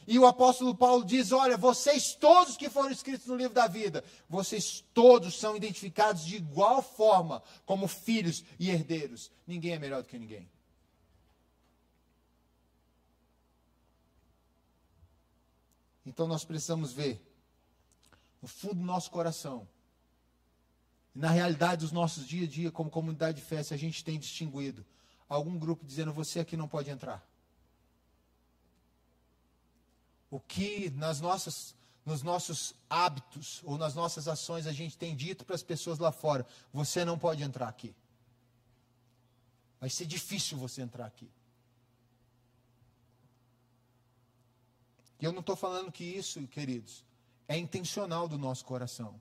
E 0.06 0.20
o 0.20 0.26
apóstolo 0.26 0.76
Paulo 0.76 1.06
diz: 1.06 1.32
Olha, 1.32 1.58
vocês 1.58 2.14
todos 2.14 2.58
que 2.58 2.70
foram 2.70 2.92
escritos 2.92 3.28
no 3.28 3.36
livro 3.36 3.54
da 3.54 3.68
vida, 3.68 4.04
vocês 4.30 4.84
todos 4.94 5.40
são 5.40 5.56
identificados 5.56 6.26
de 6.26 6.36
igual 6.36 6.82
forma 6.82 7.42
como 7.66 7.88
filhos 7.88 8.44
e 8.60 8.70
herdeiros. 8.70 9.32
Ninguém 9.48 9.74
é 9.74 9.80
melhor 9.80 10.02
do 10.02 10.10
que 10.10 10.20
ninguém. 10.20 10.50
Então 16.06 16.28
nós 16.28 16.44
precisamos 16.44 16.92
ver, 16.92 17.22
no 18.44 18.48
fundo 18.48 18.76
do 18.76 18.84
nosso 18.84 19.10
coração, 19.10 19.66
na 21.16 21.30
realidade 21.30 21.80
dos 21.82 21.94
nossos 21.94 22.28
dia 22.28 22.46
a 22.46 22.48
dia, 22.48 22.72
como 22.72 22.92
comunidade 22.92 23.40
de 23.40 23.44
fé, 23.44 23.64
se 23.64 23.74
a 23.74 23.78
gente 23.78 24.04
tem 24.04 24.20
distinguido 24.20 24.86
algum 25.30 25.58
grupo 25.58 25.86
dizendo: 25.86 26.12
Você 26.12 26.42
aqui 26.42 26.58
não 26.58 26.68
pode 26.68 26.90
entrar 26.90 27.26
o 30.30 30.40
que 30.40 30.90
nas 30.90 31.22
nossas, 31.22 31.76
nos 32.04 32.22
nossos 32.24 32.74
hábitos 32.90 33.62
ou 33.64 33.78
nas 33.78 33.94
nossas 33.94 34.28
ações 34.28 34.66
a 34.66 34.74
gente 34.74 34.98
tem 34.98 35.16
dito 35.16 35.46
para 35.46 35.56
as 35.56 35.64
pessoas 35.64 35.98
lá 35.98 36.12
fora: 36.12 36.46
você 36.74 37.06
não 37.06 37.18
pode 37.18 37.44
entrar 37.44 37.70
aqui. 37.70 37.96
Vai 39.80 39.90
ser 39.90 40.06
difícil 40.06 40.58
você 40.58 40.82
entrar 40.82 41.06
aqui. 41.06 41.30
E 45.22 45.24
eu 45.24 45.32
não 45.32 45.40
estou 45.40 45.56
falando 45.56 45.92
que 45.94 46.04
isso, 46.04 46.46
queridos, 46.48 47.06
é 47.48 47.58
intencional 47.58 48.28
do 48.28 48.38
nosso 48.38 48.66
coração. 48.66 49.20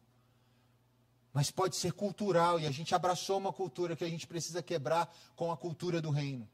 Mas 1.32 1.50
pode 1.50 1.76
ser 1.76 1.92
cultural 1.92 2.60
e 2.60 2.66
a 2.66 2.70
gente 2.70 2.94
abraçou 2.94 3.38
uma 3.38 3.52
cultura 3.52 3.96
que 3.96 4.04
a 4.04 4.08
gente 4.08 4.26
precisa 4.26 4.62
quebrar 4.62 5.12
com 5.34 5.50
a 5.50 5.56
cultura 5.56 6.00
do 6.00 6.10
reino. 6.10 6.48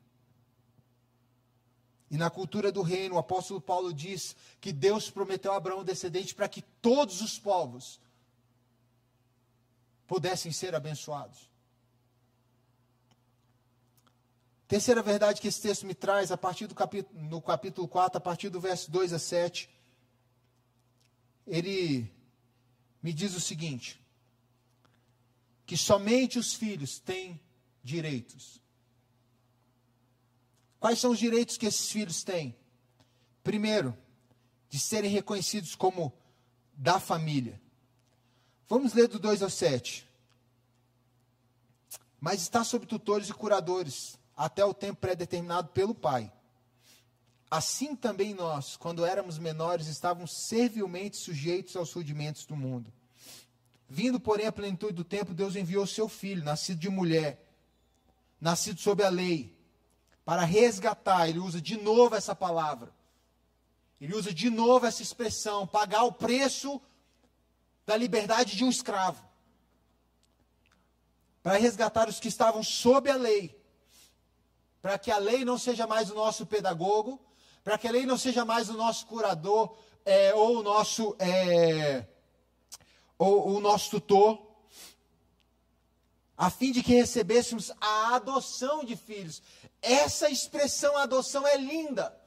E 2.11 2.17
na 2.17 2.31
cultura 2.31 2.73
do 2.73 2.81
reino, 2.81 3.17
o 3.17 3.19
apóstolo 3.19 3.61
Paulo 3.61 3.93
diz 3.93 4.35
que 4.61 4.73
Deus 4.73 5.11
prometeu 5.11 5.53
a 5.53 5.57
Abraão 5.57 5.85
descendente 5.85 6.35
para 6.35 6.49
que 6.49 6.63
todos 6.81 7.21
os 7.21 7.39
povos 7.39 8.01
pudessem 10.07 10.51
ser 10.51 10.75
abençoados. 10.75 11.51
Terceira 14.67 15.03
verdade 15.03 15.41
que 15.41 15.49
esse 15.49 15.61
texto 15.61 15.87
me 15.87 15.95
traz, 15.95 16.31
a 16.31 16.37
partir 16.37 16.67
do 16.67 16.75
capítulo, 16.75 17.19
no 17.23 17.41
capítulo 17.41 17.89
4, 17.89 18.19
a 18.19 18.21
partir 18.21 18.49
do 18.49 18.61
verso 18.61 18.91
2 18.91 19.13
a 19.13 19.19
7, 19.19 19.69
ele 21.49 22.13
me 23.03 23.13
diz 23.13 23.35
o 23.35 23.41
seguinte: 23.41 24.01
que 25.67 25.77
somente 25.77 26.39
os 26.39 26.55
filhos 26.55 26.99
têm 26.99 27.41
direitos. 27.83 28.63
Quais 30.79 30.99
são 30.99 31.11
os 31.11 31.19
direitos 31.19 31.57
que 31.57 31.67
esses 31.67 31.91
filhos 31.91 32.23
têm? 32.23 32.57
Primeiro, 33.43 33.97
de 34.69 34.79
serem 34.79 35.11
reconhecidos 35.11 35.75
como 35.75 36.13
da 36.73 37.01
família. 37.01 37.61
Vamos 38.69 38.93
ler 38.93 39.09
do 39.09 39.19
2 39.19 39.43
ao 39.43 39.51
7. 39.51 40.07
Mas 42.21 42.43
está 42.43 42.63
sob 42.63 42.87
tutores 42.87 43.29
e 43.29 43.35
curadores, 43.35 44.19
até 44.37 44.65
o 44.65 44.75
tempo 44.75 45.01
pré-determinado 45.01 45.69
pelo 45.69 45.95
Pai. 45.95 46.33
Assim 47.51 47.97
também 47.97 48.35
nós, 48.35 48.77
quando 48.77 49.07
éramos 49.07 49.39
menores, 49.39 49.87
estávamos 49.87 50.47
servilmente 50.49 51.17
sujeitos 51.17 51.77
aos 51.77 51.93
rudimentos 51.93 52.45
do 52.45 52.55
mundo. 52.55 52.93
Vindo, 53.89 54.21
porém, 54.21 54.47
à 54.47 54.53
plenitude 54.53 54.93
do 54.93 55.05
tempo, 55.05 55.33
Deus 55.33 55.57
enviou 55.57 55.87
seu 55.87 56.09
filho, 56.09 56.45
nascido 56.45 56.79
de 56.79 56.91
mulher, 56.91 57.43
nascido 58.41 58.81
sob 58.81 59.03
a 59.03 59.09
lei 59.09 59.59
para 60.29 60.45
resgatar, 60.45 61.27
ele 61.27 61.39
usa 61.39 61.59
de 61.59 61.75
novo 61.79 62.15
essa 62.15 62.35
palavra. 62.35 62.95
Ele 63.99 64.15
usa 64.15 64.31
de 64.31 64.51
novo 64.51 64.85
essa 64.85 65.01
expressão, 65.01 65.67
pagar 65.67 66.03
o 66.03 66.13
preço 66.13 66.83
da 67.87 67.97
liberdade 67.97 68.55
de 68.55 68.63
um 68.63 68.69
escravo. 68.69 69.25
Para 71.43 71.57
resgatar 71.57 72.11
os 72.11 72.21
que 72.21 72.29
estavam 72.29 72.63
sob 72.63 73.09
a 73.09 73.17
lei. 73.17 73.59
Para 74.83 74.99
que 74.99 75.11
a 75.11 75.17
lei 75.17 75.47
não 75.47 75.57
seja 75.57 75.87
mais 75.87 76.11
o 76.11 76.15
nosso 76.15 76.45
pedagogo, 76.45 77.19
para 77.69 77.77
que 77.77 77.87
a 77.87 77.91
lei 77.91 78.07
não 78.07 78.17
seja 78.17 78.47
mais 78.47 78.71
o 78.71 78.73
nosso 78.73 79.05
curador 79.05 79.77
é, 80.03 80.33
ou 80.33 80.61
o 80.61 80.63
nosso 80.63 81.15
é, 81.19 82.03
ou 83.19 83.57
o 83.57 83.61
nosso 83.61 83.91
tutor, 83.91 84.41
a 86.35 86.49
fim 86.49 86.73
de 86.73 86.83
que 86.83 86.95
recebêssemos 86.95 87.71
a 87.79 88.15
adoção 88.15 88.83
de 88.87 88.97
filhos. 88.97 89.43
Essa 89.83 90.31
expressão 90.31 90.97
adoção 90.97 91.47
é 91.47 91.59
linda. 91.59 92.19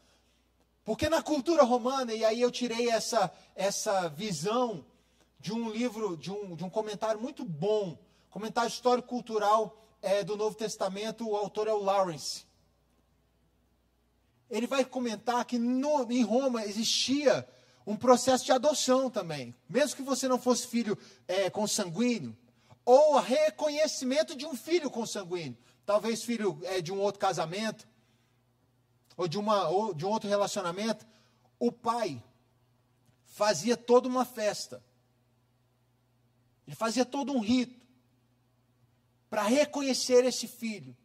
Porque 0.85 1.09
na 1.09 1.23
cultura 1.23 1.63
romana, 1.63 2.13
e 2.13 2.23
aí 2.23 2.39
eu 2.39 2.51
tirei 2.51 2.91
essa, 2.91 3.31
essa 3.55 4.09
visão 4.09 4.85
de 5.39 5.51
um 5.51 5.71
livro, 5.71 6.15
de 6.15 6.31
um, 6.31 6.55
de 6.55 6.63
um 6.63 6.69
comentário 6.69 7.19
muito 7.19 7.43
bom, 7.43 7.97
comentário 8.29 8.69
histórico-cultural 8.69 9.75
é, 10.03 10.23
do 10.23 10.37
Novo 10.37 10.55
Testamento, 10.55 11.27
o 11.27 11.35
autor 11.35 11.67
é 11.67 11.73
o 11.73 11.81
Lawrence. 11.81 12.45
Ele 14.51 14.67
vai 14.67 14.85
comentar 14.85 15.43
que 15.45 15.57
no, 15.57 16.11
em 16.11 16.21
Roma 16.21 16.63
existia 16.63 17.47
um 17.87 17.95
processo 17.95 18.45
de 18.45 18.51
adoção 18.51 19.09
também. 19.09 19.55
Mesmo 19.67 19.95
que 19.95 20.03
você 20.03 20.27
não 20.27 20.37
fosse 20.37 20.67
filho 20.67 20.95
é, 21.27 21.49
consanguíneo, 21.49 22.37
ou 22.85 23.17
reconhecimento 23.19 24.35
de 24.35 24.45
um 24.45 24.55
filho 24.55 24.91
consanguíneo 24.91 25.57
talvez 25.91 26.23
filho 26.23 26.59
é, 26.63 26.81
de 26.81 26.91
um 26.91 26.99
outro 26.99 27.19
casamento, 27.19 27.85
ou 29.17 29.27
de, 29.27 29.37
uma, 29.37 29.67
ou 29.67 29.93
de 29.93 30.05
um 30.05 30.09
outro 30.09 30.29
relacionamento, 30.29 31.05
o 31.59 31.69
pai 31.69 32.23
fazia 33.25 33.75
toda 33.75 34.07
uma 34.07 34.23
festa. 34.23 34.81
Ele 36.65 36.75
fazia 36.75 37.05
todo 37.05 37.33
um 37.33 37.39
rito 37.39 37.79
para 39.29 39.43
reconhecer 39.43 40.23
esse 40.23 40.47
filho. 40.47 40.95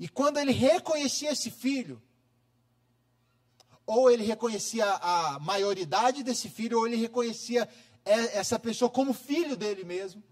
E 0.00 0.08
quando 0.08 0.38
ele 0.38 0.50
reconhecia 0.50 1.30
esse 1.30 1.50
filho, 1.50 2.00
ou 3.84 4.10
ele 4.10 4.24
reconhecia 4.24 4.86
a 4.86 5.38
maioridade 5.40 6.22
desse 6.22 6.48
filho, 6.48 6.78
ou 6.78 6.86
ele 6.86 6.96
reconhecia 6.96 7.68
essa 8.02 8.58
pessoa 8.58 8.90
como 8.90 9.12
filho 9.12 9.58
dele 9.58 9.84
mesmo, 9.84 10.24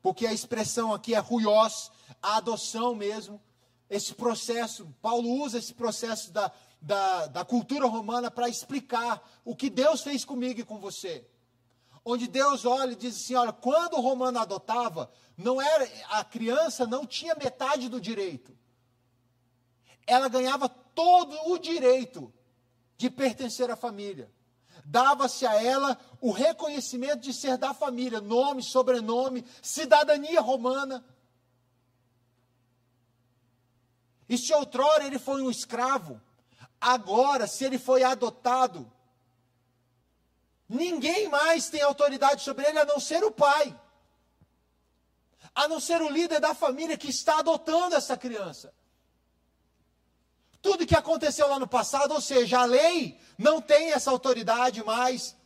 porque 0.00 0.28
a 0.28 0.32
expressão 0.32 0.94
aqui 0.94 1.12
é 1.12 1.18
ruiós, 1.18 1.90
a 2.22 2.36
adoção 2.36 2.94
mesmo, 2.94 3.42
esse 3.90 4.14
processo, 4.14 4.86
Paulo 5.02 5.28
usa 5.42 5.58
esse 5.58 5.74
processo 5.74 6.30
da, 6.32 6.52
da, 6.80 7.26
da 7.26 7.44
cultura 7.44 7.86
romana 7.86 8.30
para 8.30 8.48
explicar 8.48 9.20
o 9.44 9.56
que 9.56 9.68
Deus 9.68 10.02
fez 10.02 10.24
comigo 10.24 10.60
e 10.60 10.64
com 10.64 10.78
você. 10.78 11.26
Onde 12.04 12.28
Deus 12.28 12.64
olha 12.64 12.92
e 12.92 12.96
diz 12.96 13.16
assim: 13.16 13.34
olha, 13.34 13.52
quando 13.52 13.94
o 13.94 14.00
romano 14.00 14.38
adotava, 14.38 15.10
não 15.36 15.60
era 15.60 15.88
a 16.10 16.22
criança 16.22 16.86
não 16.86 17.04
tinha 17.04 17.34
metade 17.34 17.88
do 17.88 18.00
direito. 18.00 18.56
Ela 20.06 20.28
ganhava 20.28 20.68
todo 20.68 21.36
o 21.50 21.58
direito 21.58 22.32
de 22.96 23.10
pertencer 23.10 23.70
à 23.70 23.76
família. 23.76 24.30
Dava-se 24.84 25.44
a 25.44 25.60
ela 25.60 25.98
o 26.20 26.30
reconhecimento 26.30 27.20
de 27.20 27.32
ser 27.32 27.58
da 27.58 27.74
família, 27.74 28.20
nome, 28.20 28.62
sobrenome, 28.62 29.44
cidadania 29.60 30.40
romana. 30.40 31.04
E 34.28 34.38
se 34.38 34.52
outrora 34.54 35.04
ele 35.04 35.18
foi 35.18 35.42
um 35.42 35.50
escravo, 35.50 36.20
agora, 36.80 37.46
se 37.46 37.64
ele 37.64 37.78
foi 37.78 38.02
adotado, 38.02 38.90
ninguém 40.68 41.28
mais 41.28 41.68
tem 41.68 41.82
autoridade 41.82 42.42
sobre 42.42 42.66
ele 42.66 42.78
a 42.78 42.84
não 42.84 42.98
ser 42.98 43.22
o 43.24 43.30
pai, 43.30 43.78
a 45.54 45.68
não 45.68 45.80
ser 45.80 46.00
o 46.02 46.08
líder 46.08 46.40
da 46.40 46.54
família 46.54 46.96
que 46.96 47.08
está 47.08 47.38
adotando 47.38 47.94
essa 47.94 48.16
criança. 48.16 48.72
Tudo 50.66 50.84
que 50.84 50.96
aconteceu 50.96 51.46
lá 51.46 51.60
no 51.60 51.68
passado, 51.68 52.12
ou 52.12 52.20
seja, 52.20 52.58
a 52.58 52.64
lei 52.64 53.16
não 53.38 53.60
tem 53.60 53.92
essa 53.92 54.10
autoridade 54.10 54.82
mais, 54.82 55.36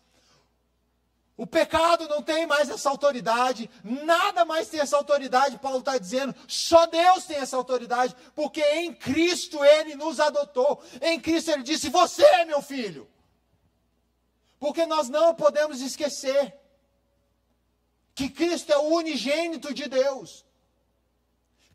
o 1.37 1.47
pecado 1.47 2.09
não 2.09 2.23
tem 2.23 2.47
mais 2.47 2.71
essa 2.71 2.89
autoridade, 2.89 3.69
nada 3.85 4.47
mais 4.47 4.69
tem 4.69 4.81
essa 4.81 4.97
autoridade, 4.97 5.59
Paulo 5.59 5.81
está 5.81 5.99
dizendo, 5.99 6.35
só 6.49 6.87
Deus 6.87 7.27
tem 7.27 7.37
essa 7.37 7.55
autoridade, 7.55 8.17
porque 8.35 8.63
em 8.63 8.95
Cristo 8.95 9.63
Ele 9.63 9.95
nos 9.95 10.21
adotou, 10.21 10.83
em 11.03 11.21
Cristo 11.21 11.51
Ele 11.51 11.65
disse: 11.65 11.91
Você 11.91 12.25
é 12.25 12.47
meu 12.47 12.63
filho. 12.63 13.07
Porque 14.59 14.87
nós 14.87 15.11
não 15.11 15.35
podemos 15.35 15.83
esquecer 15.83 16.55
que 18.15 18.31
Cristo 18.31 18.73
é 18.73 18.79
o 18.79 18.95
unigênito 18.95 19.75
de 19.75 19.87
Deus, 19.87 20.47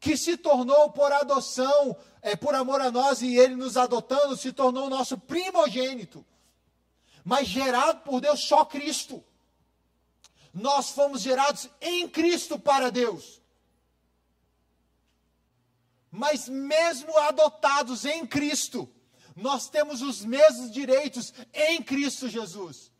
que 0.05 0.15
se 0.15 0.37
tornou 0.37 0.91
por 0.91 1.11
adoção, 1.11 1.97
é, 2.21 2.35
por 2.35 2.53
amor 2.53 2.79
a 2.79 2.91
nós 2.91 3.23
e 3.23 3.35
Ele 3.37 3.55
nos 3.55 3.75
adotando, 3.75 4.37
se 4.37 4.53
tornou 4.53 4.87
nosso 4.87 5.17
primogênito, 5.17 6.23
mas 7.23 7.47
gerado 7.47 8.01
por 8.01 8.21
Deus 8.21 8.41
só 8.41 8.63
Cristo. 8.63 9.23
nós 10.53 10.91
fomos 10.91 11.21
gerados 11.21 11.67
em 11.81 12.07
Cristo 12.07 12.59
para 12.59 12.91
Deus. 12.91 13.41
Mas 16.11 16.47
mesmo 16.47 17.17
adotados 17.17 18.05
em 18.05 18.27
Cristo, 18.27 18.87
nós 19.35 19.67
temos 19.69 20.03
os 20.03 20.23
mesmos 20.23 20.69
direitos 20.69 21.33
em 21.51 21.81
Cristo 21.81 22.29
Jesus. 22.29 22.91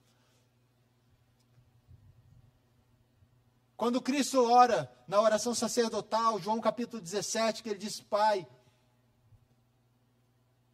Quando 3.77 4.01
Cristo 4.01 4.41
ora 4.41 4.89
na 5.07 5.19
oração 5.19 5.53
sacerdotal, 5.53 6.39
João 6.39 6.61
capítulo 6.61 7.01
17, 7.01 7.61
que 7.61 7.69
ele 7.69 7.79
diz: 7.79 7.99
Pai, 7.99 8.47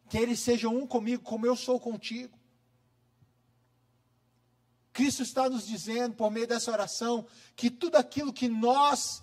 que 0.08 0.16
eles 0.16 0.38
sejam 0.40 0.76
um 0.76 0.86
comigo, 0.86 1.22
como 1.22 1.46
eu 1.46 1.56
sou 1.56 1.80
contigo. 1.80 2.38
Cristo 4.92 5.22
está 5.22 5.48
nos 5.48 5.66
dizendo, 5.66 6.14
por 6.14 6.30
meio 6.30 6.46
dessa 6.46 6.70
oração, 6.70 7.26
que 7.56 7.70
tudo 7.70 7.96
aquilo 7.96 8.32
que 8.32 8.46
nós, 8.46 9.22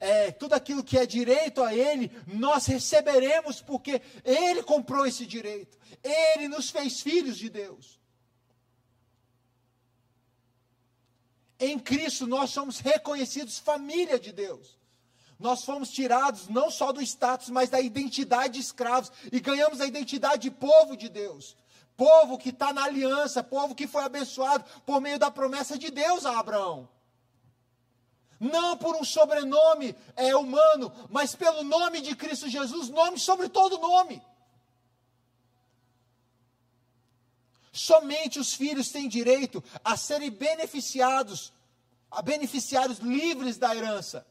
é, 0.00 0.32
tudo 0.32 0.54
aquilo 0.54 0.82
que 0.82 0.98
é 0.98 1.04
direito 1.04 1.62
a 1.62 1.74
Ele, 1.74 2.10
nós 2.26 2.66
receberemos, 2.66 3.60
porque 3.60 4.00
Ele 4.24 4.62
comprou 4.62 5.04
esse 5.06 5.26
direito. 5.26 5.78
Ele 6.02 6.48
nos 6.48 6.70
fez 6.70 7.00
filhos 7.00 7.36
de 7.36 7.50
Deus. 7.50 7.99
Em 11.60 11.78
Cristo 11.78 12.26
nós 12.26 12.50
somos 12.50 12.78
reconhecidos 12.78 13.58
família 13.58 14.18
de 14.18 14.32
Deus. 14.32 14.78
Nós 15.38 15.62
fomos 15.64 15.90
tirados 15.90 16.48
não 16.48 16.70
só 16.70 16.90
do 16.90 17.02
status, 17.02 17.50
mas 17.50 17.68
da 17.68 17.80
identidade 17.80 18.54
de 18.54 18.60
escravos 18.60 19.12
e 19.30 19.38
ganhamos 19.40 19.80
a 19.80 19.86
identidade 19.86 20.42
de 20.42 20.50
povo 20.50 20.96
de 20.96 21.08
Deus. 21.08 21.56
Povo 21.96 22.38
que 22.38 22.48
está 22.48 22.72
na 22.72 22.84
aliança, 22.84 23.42
povo 23.42 23.74
que 23.74 23.86
foi 23.86 24.02
abençoado 24.02 24.64
por 24.86 25.02
meio 25.02 25.18
da 25.18 25.30
promessa 25.30 25.78
de 25.78 25.90
Deus 25.90 26.24
a 26.24 26.38
Abraão. 26.38 26.88
Não 28.38 28.76
por 28.78 28.96
um 28.96 29.04
sobrenome 29.04 29.94
é, 30.16 30.34
humano, 30.34 30.90
mas 31.10 31.34
pelo 31.34 31.62
nome 31.62 32.00
de 32.00 32.16
Cristo 32.16 32.48
Jesus, 32.48 32.88
nome 32.88 33.18
sobre 33.18 33.50
todo 33.50 33.78
nome. 33.78 34.22
Somente 37.72 38.38
os 38.38 38.52
filhos 38.52 38.90
têm 38.90 39.08
direito 39.08 39.62
a 39.84 39.96
serem 39.96 40.30
beneficiados, 40.30 41.52
a 42.10 42.20
beneficiários 42.20 42.98
livres 42.98 43.56
da 43.58 43.74
herança. 43.74 44.26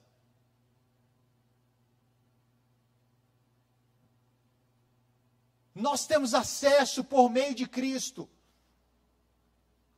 Nós 5.73 6.05
temos 6.05 6.33
acesso 6.33 7.03
por 7.03 7.29
meio 7.29 7.55
de 7.55 7.65
Cristo. 7.65 8.29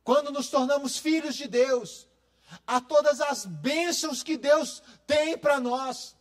Quando 0.04 0.30
nos 0.30 0.48
tornamos 0.48 0.96
filhos 0.96 1.34
de 1.34 1.48
Deus, 1.48 2.06
a 2.66 2.80
todas 2.80 3.20
as 3.20 3.44
bênçãos 3.44 4.22
que 4.22 4.36
Deus 4.36 4.82
tem 5.06 5.36
para 5.36 5.58
nós. 5.58 6.16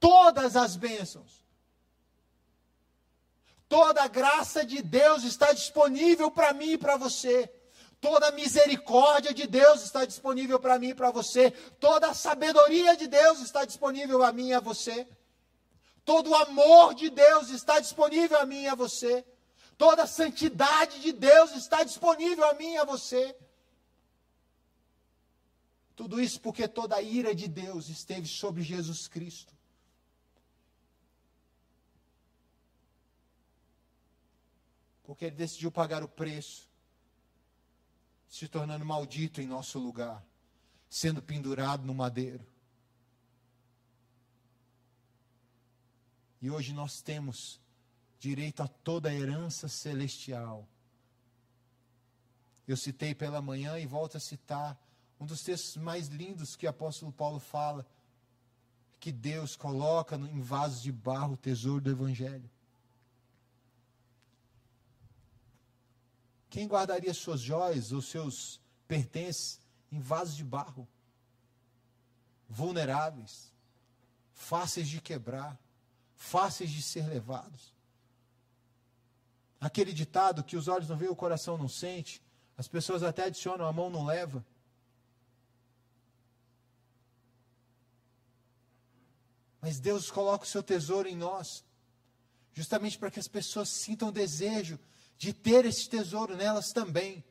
Todas 0.00 0.56
as 0.56 0.76
bênçãos. 0.76 1.37
Toda 3.68 4.02
a 4.02 4.08
graça 4.08 4.64
de 4.64 4.80
Deus 4.82 5.24
está 5.24 5.52
disponível 5.52 6.30
para 6.30 6.54
mim 6.54 6.72
e 6.72 6.78
para 6.78 6.96
você. 6.96 7.52
Toda 8.00 8.28
a 8.28 8.32
misericórdia 8.32 9.34
de 9.34 9.46
Deus 9.46 9.82
está 9.82 10.04
disponível 10.04 10.58
para 10.58 10.78
mim 10.78 10.90
e 10.90 10.94
para 10.94 11.10
você. 11.10 11.50
Toda 11.80 12.08
a 12.08 12.14
sabedoria 12.14 12.96
de 12.96 13.06
Deus 13.06 13.40
está 13.40 13.64
disponível 13.64 14.22
a 14.22 14.32
mim 14.32 14.48
e 14.48 14.54
a 14.54 14.60
você. 14.60 15.06
Todo 16.04 16.30
o 16.30 16.34
amor 16.34 16.94
de 16.94 17.10
Deus 17.10 17.50
está 17.50 17.80
disponível 17.80 18.38
a 18.38 18.46
mim 18.46 18.62
e 18.62 18.68
a 18.68 18.74
você. 18.74 19.26
Toda 19.76 20.04
a 20.04 20.06
santidade 20.06 21.00
de 21.00 21.12
Deus 21.12 21.52
está 21.52 21.82
disponível 21.82 22.48
a 22.48 22.54
mim 22.54 22.72
e 22.74 22.78
a 22.78 22.84
você. 22.84 23.36
Tudo 25.94 26.20
isso 26.20 26.40
porque 26.40 26.68
toda 26.68 26.94
a 26.94 27.02
ira 27.02 27.34
de 27.34 27.48
Deus 27.48 27.88
esteve 27.88 28.28
sobre 28.28 28.62
Jesus 28.62 29.08
Cristo. 29.08 29.57
Porque 35.08 35.24
ele 35.24 35.36
decidiu 35.36 35.72
pagar 35.72 36.02
o 36.04 36.08
preço, 36.08 36.68
se 38.28 38.46
tornando 38.46 38.84
maldito 38.84 39.40
em 39.40 39.46
nosso 39.46 39.78
lugar, 39.78 40.22
sendo 40.86 41.22
pendurado 41.22 41.82
no 41.86 41.94
madeiro. 41.94 42.46
E 46.42 46.50
hoje 46.50 46.74
nós 46.74 47.00
temos 47.00 47.58
direito 48.18 48.62
a 48.62 48.68
toda 48.68 49.08
a 49.08 49.14
herança 49.14 49.66
celestial. 49.66 50.68
Eu 52.66 52.76
citei 52.76 53.14
pela 53.14 53.40
manhã 53.40 53.78
e 53.78 53.86
volto 53.86 54.18
a 54.18 54.20
citar 54.20 54.78
um 55.18 55.24
dos 55.24 55.42
textos 55.42 55.78
mais 55.78 56.08
lindos 56.08 56.54
que 56.54 56.66
o 56.66 56.68
apóstolo 56.68 57.10
Paulo 57.12 57.40
fala, 57.40 57.86
que 59.00 59.10
Deus 59.10 59.56
coloca 59.56 60.16
em 60.16 60.42
vasos 60.42 60.82
de 60.82 60.92
barro 60.92 61.32
o 61.32 61.38
tesouro 61.38 61.80
do 61.80 61.90
Evangelho. 61.90 62.50
Quem 66.50 66.66
guardaria 66.66 67.12
suas 67.12 67.40
joias 67.40 67.92
ou 67.92 68.00
seus 68.00 68.60
pertences 68.86 69.60
em 69.92 70.00
vasos 70.00 70.36
de 70.36 70.44
barro? 70.44 70.88
Vulneráveis, 72.48 73.52
fáceis 74.32 74.88
de 74.88 75.00
quebrar, 75.00 75.58
fáceis 76.16 76.70
de 76.70 76.82
ser 76.82 77.06
levados. 77.06 77.74
Aquele 79.60 79.92
ditado 79.92 80.42
que 80.42 80.56
os 80.56 80.68
olhos 80.68 80.88
não 80.88 80.96
veem, 80.96 81.10
o 81.10 81.16
coração 81.16 81.58
não 81.58 81.68
sente, 81.68 82.22
as 82.56 82.66
pessoas 82.66 83.02
até 83.02 83.24
adicionam, 83.24 83.66
a 83.66 83.72
mão 83.72 83.90
não 83.90 84.04
leva. 84.04 84.44
Mas 89.60 89.78
Deus 89.78 90.10
coloca 90.10 90.44
o 90.44 90.48
seu 90.48 90.62
tesouro 90.62 91.08
em 91.08 91.16
nós, 91.16 91.64
justamente 92.54 92.98
para 92.98 93.10
que 93.10 93.20
as 93.20 93.28
pessoas 93.28 93.68
sintam 93.68 94.10
desejo 94.10 94.78
de 95.18 95.32
ter 95.32 95.66
esse 95.66 95.88
tesouro 95.88 96.36
nelas 96.36 96.72
também. 96.72 97.24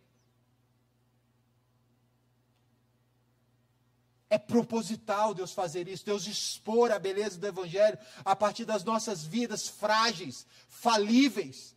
É 4.30 4.38
proposital 4.38 5.34
Deus 5.34 5.54
fazer 5.54 5.88
isso, 5.88 6.06
Deus 6.06 6.28
expor 6.28 6.92
a 6.92 7.00
beleza 7.00 7.40
do 7.40 7.48
Evangelho 7.48 7.98
a 8.26 8.36
partir 8.36 8.66
das 8.66 8.84
nossas 8.84 9.24
vidas 9.24 9.70
frágeis, 9.70 10.46
falíveis, 10.68 11.74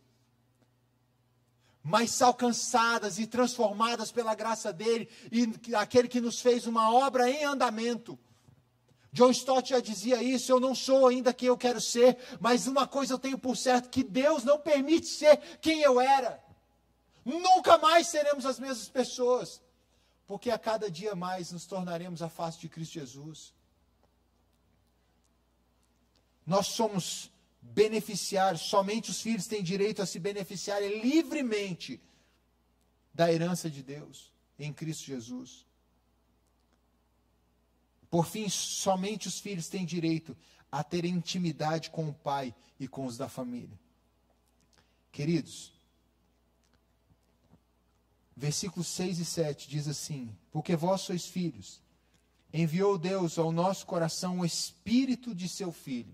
mas 1.81 2.21
alcançadas 2.21 3.17
e 3.17 3.25
transformadas 3.25 4.11
pela 4.11 4.35
graça 4.35 4.73
dEle, 4.73 5.09
e 5.31 5.73
aquele 5.73 6.09
que 6.09 6.19
nos 6.19 6.41
fez 6.41 6.67
uma 6.67 6.93
obra 6.93 7.29
em 7.29 7.45
andamento. 7.45 8.19
John 9.13 9.31
Stott 9.31 9.69
já 9.69 9.79
dizia 9.81 10.23
isso, 10.23 10.51
eu 10.51 10.59
não 10.59 10.73
sou 10.73 11.07
ainda 11.07 11.33
quem 11.33 11.49
eu 11.49 11.57
quero 11.57 11.81
ser, 11.81 12.17
mas 12.39 12.65
uma 12.65 12.87
coisa 12.87 13.13
eu 13.13 13.19
tenho 13.19 13.37
por 13.37 13.57
certo, 13.57 13.89
que 13.89 14.03
Deus 14.03 14.43
não 14.43 14.57
permite 14.57 15.07
ser 15.07 15.37
quem 15.59 15.81
eu 15.81 15.99
era. 15.99 16.41
Nunca 17.25 17.77
mais 17.77 18.07
seremos 18.07 18.45
as 18.45 18.57
mesmas 18.57 18.87
pessoas, 18.87 19.61
porque 20.25 20.49
a 20.49 20.57
cada 20.57 20.89
dia 20.89 21.13
mais 21.13 21.51
nos 21.51 21.65
tornaremos 21.65 22.21
a 22.21 22.29
face 22.29 22.59
de 22.59 22.69
Cristo 22.69 22.93
Jesus. 22.93 23.53
Nós 26.45 26.67
somos 26.67 27.29
beneficiários, 27.61 28.61
somente 28.61 29.11
os 29.11 29.21
filhos 29.21 29.45
têm 29.45 29.61
direito 29.61 30.01
a 30.01 30.05
se 30.05 30.19
beneficiarem 30.19 31.01
livremente 31.01 32.01
da 33.13 33.31
herança 33.31 33.69
de 33.69 33.83
Deus 33.83 34.31
em 34.57 34.71
Cristo 34.71 35.03
Jesus. 35.03 35.65
Por 38.11 38.25
fim, 38.25 38.49
somente 38.49 39.29
os 39.29 39.39
filhos 39.39 39.69
têm 39.69 39.85
direito 39.85 40.35
a 40.69 40.83
ter 40.83 41.05
intimidade 41.05 41.89
com 41.89 42.09
o 42.09 42.13
pai 42.13 42.53
e 42.77 42.85
com 42.85 43.05
os 43.05 43.17
da 43.17 43.29
família. 43.29 43.79
Queridos, 45.13 45.71
versículos 48.35 48.87
6 48.87 49.19
e 49.19 49.25
7 49.25 49.69
diz 49.69 49.87
assim: 49.87 50.37
Porque 50.51 50.75
vós 50.75 51.01
sois 51.01 51.25
filhos, 51.25 51.81
enviou 52.53 52.97
Deus 52.97 53.37
ao 53.37 53.49
nosso 53.49 53.85
coração 53.85 54.39
o 54.39 54.45
espírito 54.45 55.33
de 55.33 55.47
seu 55.47 55.71
filho, 55.71 56.13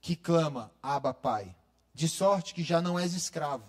que 0.00 0.16
clama, 0.16 0.72
Abba, 0.82 1.12
Pai, 1.12 1.54
de 1.92 2.08
sorte 2.08 2.54
que 2.54 2.62
já 2.62 2.80
não 2.80 2.98
és 2.98 3.12
escravo, 3.12 3.66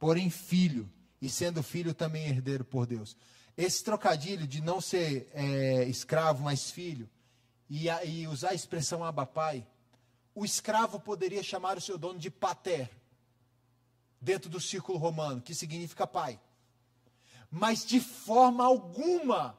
porém 0.00 0.30
filho, 0.30 0.90
e 1.22 1.28
sendo 1.28 1.62
filho 1.62 1.94
também 1.94 2.26
herdeiro 2.26 2.64
por 2.64 2.86
Deus. 2.86 3.16
Esse 3.58 3.82
trocadilho 3.82 4.46
de 4.46 4.62
não 4.62 4.80
ser 4.80 5.28
é, 5.34 5.82
escravo, 5.88 6.44
mas 6.44 6.70
filho, 6.70 7.10
e, 7.68 7.90
a, 7.90 8.04
e 8.04 8.24
usar 8.28 8.50
a 8.50 8.54
expressão 8.54 9.02
abapai, 9.02 9.66
o 10.32 10.44
escravo 10.44 11.00
poderia 11.00 11.42
chamar 11.42 11.76
o 11.76 11.80
seu 11.80 11.98
dono 11.98 12.20
de 12.20 12.30
pater, 12.30 12.88
dentro 14.20 14.48
do 14.48 14.60
círculo 14.60 14.96
romano, 14.96 15.42
que 15.42 15.56
significa 15.56 16.06
pai. 16.06 16.40
Mas 17.50 17.84
de 17.84 17.98
forma 17.98 18.64
alguma, 18.64 19.58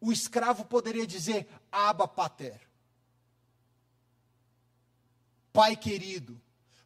o 0.00 0.10
escravo 0.10 0.64
poderia 0.64 1.06
dizer 1.06 1.46
aba 1.70 2.08
pater. 2.08 2.58
Pai 5.52 5.76
querido. 5.76 6.40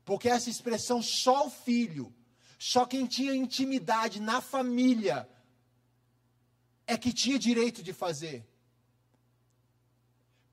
Porque 0.05 0.29
essa 0.29 0.51
expressão 0.51 1.01
só 1.01 1.47
o 1.47 1.51
filho, 1.51 2.13
só 2.59 2.85
quem 2.85 3.07
tinha 3.07 3.35
intimidade 3.35 4.21
na 4.21 4.41
família, 4.41 5.29
é 6.87 6.97
que 6.97 7.13
tinha 7.13 7.39
direito 7.39 7.83
de 7.83 7.93
fazer. 7.93 8.47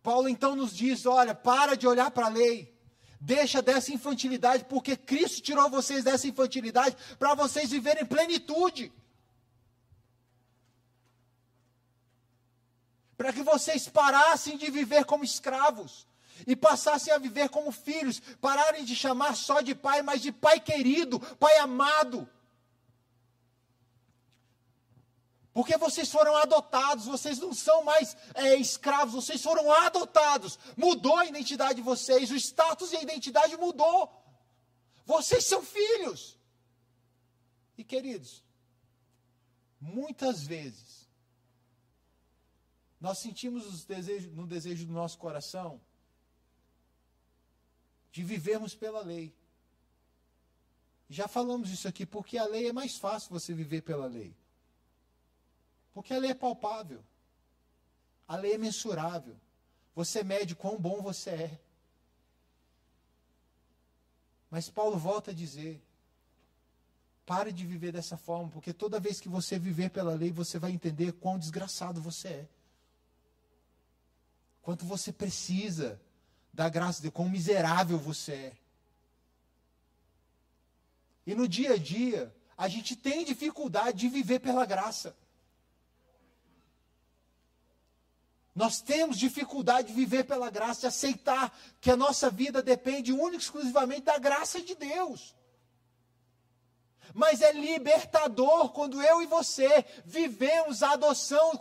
Paulo 0.01 0.27
então 0.27 0.55
nos 0.55 0.75
diz: 0.75 1.05
olha, 1.05 1.33
para 1.33 1.75
de 1.75 1.87
olhar 1.87 2.11
para 2.11 2.25
a 2.25 2.29
lei, 2.29 2.77
deixa 3.19 3.61
dessa 3.61 3.93
infantilidade, 3.93 4.65
porque 4.65 4.97
Cristo 4.97 5.41
tirou 5.41 5.69
vocês 5.69 6.03
dessa 6.03 6.27
infantilidade 6.27 6.97
para 7.17 7.33
vocês 7.35 7.71
viverem 7.71 8.05
plenitude. 8.05 8.91
Para 13.15 13.31
que 13.31 13.43
vocês 13.43 13.87
parassem 13.87 14.57
de 14.57 14.69
viver 14.69 15.05
como 15.05 15.23
escravos 15.23 16.05
e 16.45 16.55
passassem 16.55 17.13
a 17.13 17.17
viver 17.17 17.47
como 17.47 17.71
filhos, 17.71 18.19
pararem 18.41 18.83
de 18.83 18.95
chamar 18.95 19.35
só 19.35 19.61
de 19.61 19.73
pai, 19.73 20.01
mas 20.01 20.21
de 20.21 20.31
pai 20.31 20.59
querido, 20.59 21.19
pai 21.37 21.57
amado. 21.59 22.27
Porque 25.53 25.77
vocês 25.77 26.11
foram 26.11 26.35
adotados, 26.35 27.05
vocês 27.05 27.37
não 27.37 27.53
são 27.53 27.83
mais 27.83 28.17
é, 28.33 28.55
escravos, 28.55 29.13
vocês 29.13 29.41
foram 29.41 29.71
adotados. 29.71 30.57
Mudou 30.75 31.15
a 31.15 31.27
identidade 31.27 31.75
de 31.75 31.81
vocês, 31.81 32.31
o 32.31 32.35
status 32.35 32.91
e 32.91 32.97
a 32.97 33.03
identidade 33.03 33.55
mudou. 33.55 34.11
Vocês 35.05 35.45
são 35.45 35.61
filhos. 35.61 36.39
E 37.77 37.83
queridos, 37.83 38.43
muitas 39.79 40.43
vezes, 40.43 41.07
nós 42.99 43.19
sentimos 43.19 43.85
desejo, 43.85 44.31
no 44.31 44.47
desejo 44.47 44.87
do 44.87 44.93
nosso 44.93 45.19
coração 45.19 45.79
de 48.11 48.23
vivermos 48.23 48.73
pela 48.73 49.01
lei. 49.01 49.35
Já 51.09 51.27
falamos 51.27 51.69
isso 51.69 51.87
aqui, 51.87 52.07
porque 52.07 52.39
a 52.39 52.45
lei 52.45 52.69
é 52.69 52.73
mais 52.73 52.97
fácil 52.97 53.29
você 53.29 53.53
viver 53.53 53.81
pela 53.81 54.07
lei. 54.07 54.35
Porque 55.93 56.13
a 56.13 56.17
lei 56.17 56.31
é 56.31 56.35
palpável. 56.35 57.03
A 58.27 58.35
lei 58.35 58.53
é 58.53 58.57
mensurável. 58.57 59.35
Você 59.95 60.23
mede 60.23 60.55
quão 60.55 60.77
bom 60.77 61.01
você 61.01 61.29
é. 61.29 61.59
Mas 64.49 64.69
Paulo 64.69 64.97
volta 64.97 65.31
a 65.31 65.33
dizer: 65.33 65.81
pare 67.25 67.51
de 67.51 67.65
viver 67.65 67.91
dessa 67.91 68.17
forma, 68.17 68.49
porque 68.49 68.73
toda 68.73 68.99
vez 68.99 69.19
que 69.19 69.29
você 69.29 69.57
viver 69.59 69.89
pela 69.89 70.13
lei, 70.13 70.31
você 70.31 70.57
vai 70.59 70.71
entender 70.71 71.11
quão 71.13 71.37
desgraçado 71.37 72.01
você 72.01 72.27
é. 72.27 72.47
Quanto 74.61 74.85
você 74.85 75.11
precisa 75.11 75.99
da 76.53 76.69
graça 76.69 77.01
de 77.01 77.11
quão 77.11 77.27
miserável 77.29 77.97
você 77.97 78.31
é. 78.33 78.53
E 81.25 81.33
no 81.33 81.47
dia 81.47 81.73
a 81.73 81.77
dia, 81.77 82.33
a 82.57 82.67
gente 82.67 82.95
tem 82.95 83.25
dificuldade 83.25 83.97
de 83.97 84.09
viver 84.09 84.39
pela 84.39 84.65
graça. 84.65 85.15
Nós 88.55 88.81
temos 88.81 89.17
dificuldade 89.17 89.87
de 89.87 89.93
viver 89.93 90.25
pela 90.25 90.49
graça, 90.49 90.81
de 90.81 90.87
aceitar 90.87 91.57
que 91.81 91.89
a 91.89 91.97
nossa 91.97 92.29
vida 92.29 92.61
depende 92.61 93.11
única 93.11 93.37
e 93.37 93.39
exclusivamente 93.39 94.01
da 94.01 94.17
graça 94.19 94.61
de 94.61 94.75
Deus. 94.75 95.35
Mas 97.13 97.41
é 97.41 97.51
libertador 97.51 98.69
quando 98.69 99.01
eu 99.01 99.21
e 99.21 99.25
você 99.25 99.85
vivemos 100.05 100.81
a 100.81 100.91
adoção, 100.91 101.51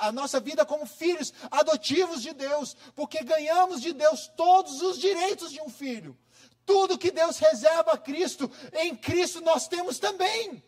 a 0.00 0.10
nossa 0.10 0.40
vida 0.40 0.64
como 0.64 0.86
filhos 0.86 1.32
adotivos 1.50 2.22
de 2.22 2.32
Deus, 2.32 2.76
porque 2.94 3.22
ganhamos 3.22 3.80
de 3.80 3.92
Deus 3.92 4.28
todos 4.36 4.82
os 4.82 4.98
direitos 4.98 5.52
de 5.52 5.60
um 5.60 5.68
filho. 5.68 6.16
Tudo 6.64 6.98
que 6.98 7.12
Deus 7.12 7.38
reserva 7.38 7.92
a 7.92 7.98
Cristo, 7.98 8.50
em 8.72 8.96
Cristo 8.96 9.40
nós 9.40 9.68
temos 9.68 9.98
também. 9.98 10.62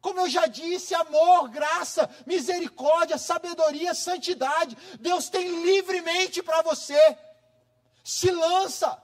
Como 0.00 0.20
eu 0.20 0.28
já 0.28 0.46
disse, 0.46 0.94
amor, 0.94 1.48
graça, 1.48 2.08
misericórdia, 2.24 3.18
sabedoria, 3.18 3.94
santidade, 3.94 4.76
Deus 5.00 5.28
tem 5.28 5.62
livremente 5.62 6.42
para 6.42 6.62
você. 6.62 7.18
Se 8.04 8.30
lança. 8.30 9.02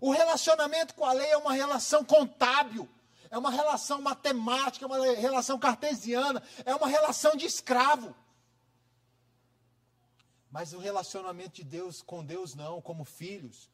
O 0.00 0.10
relacionamento 0.10 0.94
com 0.94 1.04
a 1.04 1.12
lei 1.12 1.30
é 1.30 1.36
uma 1.36 1.52
relação 1.52 2.04
contábil, 2.04 2.88
é 3.30 3.38
uma 3.38 3.50
relação 3.50 4.02
matemática, 4.02 4.84
é 4.84 4.86
uma 4.86 4.98
relação 5.14 5.58
cartesiana, 5.58 6.42
é 6.64 6.74
uma 6.74 6.88
relação 6.88 7.36
de 7.36 7.46
escravo. 7.46 8.14
Mas 10.50 10.72
o 10.72 10.78
relacionamento 10.78 11.56
de 11.56 11.64
Deus 11.64 12.02
com 12.02 12.24
Deus 12.24 12.54
não, 12.54 12.82
como 12.82 13.04
filhos. 13.04 13.70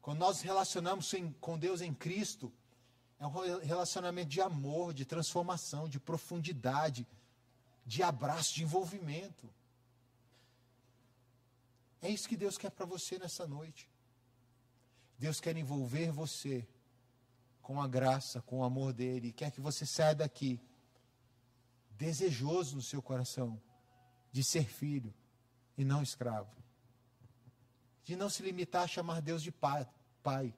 Quando 0.00 0.20
nós 0.20 0.40
relacionamos 0.40 1.12
com 1.40 1.58
Deus 1.58 1.80
em 1.80 1.92
Cristo, 1.92 2.52
é 3.18 3.26
um 3.26 3.58
relacionamento 3.60 4.28
de 4.28 4.40
amor, 4.40 4.92
de 4.92 5.04
transformação, 5.04 5.88
de 5.88 5.98
profundidade, 5.98 7.06
de 7.84 8.02
abraço, 8.02 8.54
de 8.54 8.62
envolvimento. 8.62 9.48
É 12.02 12.10
isso 12.10 12.28
que 12.28 12.36
Deus 12.36 12.58
quer 12.58 12.70
para 12.70 12.84
você 12.84 13.18
nessa 13.18 13.46
noite. 13.46 13.88
Deus 15.18 15.40
quer 15.40 15.56
envolver 15.56 16.10
você 16.12 16.66
com 17.62 17.80
a 17.80 17.88
graça, 17.88 18.42
com 18.42 18.60
o 18.60 18.64
amor 18.64 18.92
dele, 18.92 19.32
quer 19.32 19.50
que 19.50 19.60
você 19.60 19.86
saia 19.86 20.14
daqui 20.14 20.60
desejoso 21.96 22.76
no 22.76 22.82
seu 22.82 23.00
coração 23.00 23.60
de 24.30 24.44
ser 24.44 24.68
filho 24.68 25.12
e 25.76 25.84
não 25.84 26.02
escravo. 26.02 26.54
De 28.04 28.14
não 28.14 28.28
se 28.28 28.42
limitar 28.42 28.84
a 28.84 28.86
chamar 28.86 29.20
Deus 29.20 29.42
de 29.42 29.50
pai, 29.50 29.88
pai 30.22 30.54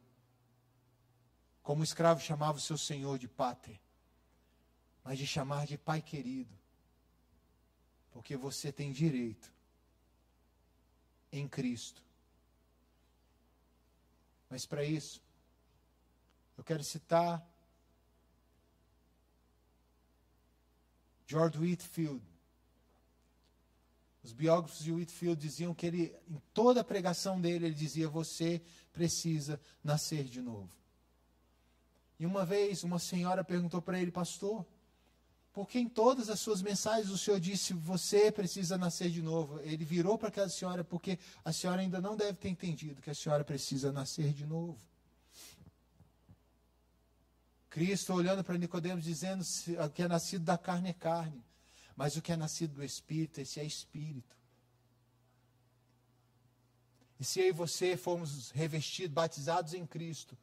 como 1.68 1.84
escravo 1.84 2.18
chamava 2.18 2.56
o 2.56 2.60
seu 2.62 2.78
senhor 2.78 3.18
de 3.18 3.28
pater, 3.28 3.78
mas 5.04 5.18
de 5.18 5.26
chamar 5.26 5.66
de 5.66 5.76
pai 5.76 6.00
querido, 6.00 6.50
porque 8.10 8.38
você 8.38 8.72
tem 8.72 8.90
direito 8.90 9.52
em 11.30 11.46
Cristo. 11.46 12.02
Mas 14.48 14.64
para 14.64 14.82
isso, 14.82 15.22
eu 16.56 16.64
quero 16.64 16.82
citar 16.82 17.46
George 21.26 21.58
Whitfield. 21.58 22.24
Os 24.22 24.32
biógrafos 24.32 24.82
de 24.82 24.90
Whitfield 24.90 25.38
diziam 25.38 25.74
que 25.74 25.84
ele, 25.84 26.16
em 26.30 26.40
toda 26.54 26.80
a 26.80 26.84
pregação 26.84 27.38
dele, 27.38 27.66
ele 27.66 27.74
dizia: 27.74 28.08
Você 28.08 28.62
precisa 28.90 29.60
nascer 29.84 30.24
de 30.24 30.40
novo. 30.40 30.77
E 32.18 32.26
uma 32.26 32.44
vez 32.44 32.82
uma 32.82 32.98
senhora 32.98 33.44
perguntou 33.44 33.80
para 33.80 34.00
ele, 34.00 34.10
pastor, 34.10 34.66
porque 35.52 35.78
em 35.78 35.88
todas 35.88 36.28
as 36.28 36.40
suas 36.40 36.62
mensagens 36.62 37.10
o 37.10 37.18
senhor 37.18 37.40
disse, 37.40 37.72
você 37.72 38.30
precisa 38.30 38.78
nascer 38.78 39.10
de 39.10 39.22
novo. 39.22 39.60
Ele 39.60 39.84
virou 39.84 40.18
para 40.18 40.28
aquela 40.28 40.48
senhora, 40.48 40.84
porque 40.84 41.18
a 41.44 41.52
senhora 41.52 41.80
ainda 41.80 42.00
não 42.00 42.16
deve 42.16 42.34
ter 42.34 42.48
entendido 42.48 43.02
que 43.02 43.10
a 43.10 43.14
senhora 43.14 43.44
precisa 43.44 43.92
nascer 43.92 44.32
de 44.32 44.46
novo. 44.46 44.78
Cristo 47.70 48.12
olhando 48.12 48.42
para 48.42 48.56
Nicodemos 48.56 49.04
dizendo 49.04 49.44
que 49.94 50.02
é 50.02 50.08
nascido 50.08 50.44
da 50.44 50.56
carne 50.56 50.90
é 50.90 50.92
carne, 50.92 51.44
mas 51.94 52.16
o 52.16 52.22
que 52.22 52.32
é 52.32 52.36
nascido 52.36 52.74
do 52.74 52.84
Espírito, 52.84 53.40
esse 53.40 53.60
é 53.60 53.64
Espírito. 53.64 54.36
E 57.20 57.24
se 57.24 57.40
eu 57.40 57.48
e 57.48 57.52
você 57.52 57.96
formos 57.96 58.50
revestidos, 58.52 59.12
batizados 59.12 59.74
em 59.74 59.84
Cristo, 59.84 60.36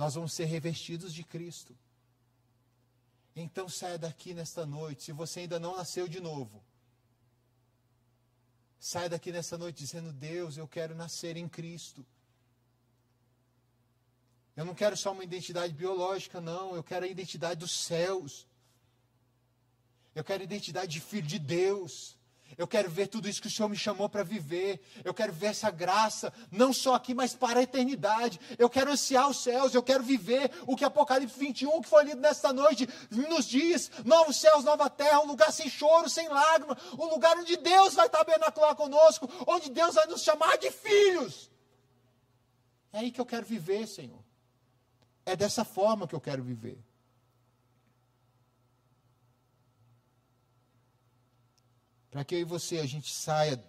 nós 0.00 0.14
vamos 0.14 0.32
ser 0.32 0.46
revestidos 0.46 1.12
de 1.12 1.22
Cristo. 1.22 1.76
Então 3.36 3.68
saia 3.68 3.98
daqui 3.98 4.32
nesta 4.32 4.64
noite, 4.64 5.02
se 5.02 5.12
você 5.12 5.40
ainda 5.40 5.60
não 5.60 5.76
nasceu 5.76 6.08
de 6.08 6.20
novo. 6.20 6.64
Saia 8.78 9.10
daqui 9.10 9.30
nesta 9.30 9.58
noite 9.58 9.76
dizendo: 9.76 10.10
Deus, 10.10 10.56
eu 10.56 10.66
quero 10.66 10.94
nascer 10.94 11.36
em 11.36 11.46
Cristo. 11.46 12.02
Eu 14.56 14.64
não 14.64 14.74
quero 14.74 14.96
só 14.96 15.12
uma 15.12 15.22
identidade 15.22 15.74
biológica, 15.74 16.40
não. 16.40 16.74
Eu 16.74 16.82
quero 16.82 17.04
a 17.04 17.08
identidade 17.08 17.60
dos 17.60 17.72
céus. 17.72 18.46
Eu 20.14 20.24
quero 20.24 20.40
a 20.40 20.44
identidade 20.44 20.92
de 20.92 21.00
filho 21.00 21.26
de 21.26 21.38
Deus. 21.38 22.16
Eu 22.58 22.66
quero 22.66 22.90
ver 22.90 23.06
tudo 23.06 23.28
isso 23.28 23.40
que 23.40 23.46
o 23.48 23.50
Senhor 23.50 23.68
me 23.68 23.76
chamou 23.76 24.08
para 24.08 24.22
viver. 24.22 24.80
Eu 25.04 25.14
quero 25.14 25.32
ver 25.32 25.48
essa 25.48 25.70
graça, 25.70 26.32
não 26.50 26.72
só 26.72 26.94
aqui, 26.94 27.14
mas 27.14 27.34
para 27.34 27.60
a 27.60 27.62
eternidade. 27.62 28.40
Eu 28.58 28.68
quero 28.68 28.90
ansiar 28.90 29.28
os 29.28 29.42
céus, 29.42 29.74
eu 29.74 29.82
quero 29.82 30.02
viver 30.02 30.50
o 30.66 30.76
que 30.76 30.84
Apocalipse 30.84 31.38
21, 31.38 31.80
que 31.80 31.88
foi 31.88 32.04
lido 32.04 32.20
nesta 32.20 32.52
noite, 32.52 32.88
nos 33.10 33.46
diz: 33.46 33.90
novos 34.04 34.36
céus, 34.36 34.64
nova 34.64 34.90
terra, 34.90 35.20
um 35.20 35.26
lugar 35.26 35.52
sem 35.52 35.68
choro, 35.68 36.08
sem 36.08 36.28
lágrima, 36.28 36.76
um 36.98 37.06
lugar 37.06 37.36
onde 37.38 37.56
Deus 37.56 37.94
vai 37.94 38.08
tabernacular 38.08 38.74
conosco, 38.74 39.28
onde 39.46 39.70
Deus 39.70 39.94
vai 39.94 40.06
nos 40.06 40.22
chamar 40.22 40.58
de 40.58 40.70
filhos. 40.70 41.50
É 42.92 42.98
aí 42.98 43.10
que 43.10 43.20
eu 43.20 43.26
quero 43.26 43.46
viver, 43.46 43.86
Senhor. 43.86 44.18
É 45.24 45.36
dessa 45.36 45.64
forma 45.64 46.08
que 46.08 46.14
eu 46.14 46.20
quero 46.20 46.42
viver. 46.42 46.78
Para 52.10 52.24
que 52.24 52.34
eu 52.34 52.40
e 52.40 52.44
você 52.44 52.78
a 52.78 52.86
gente 52.86 53.12
saia 53.12 53.62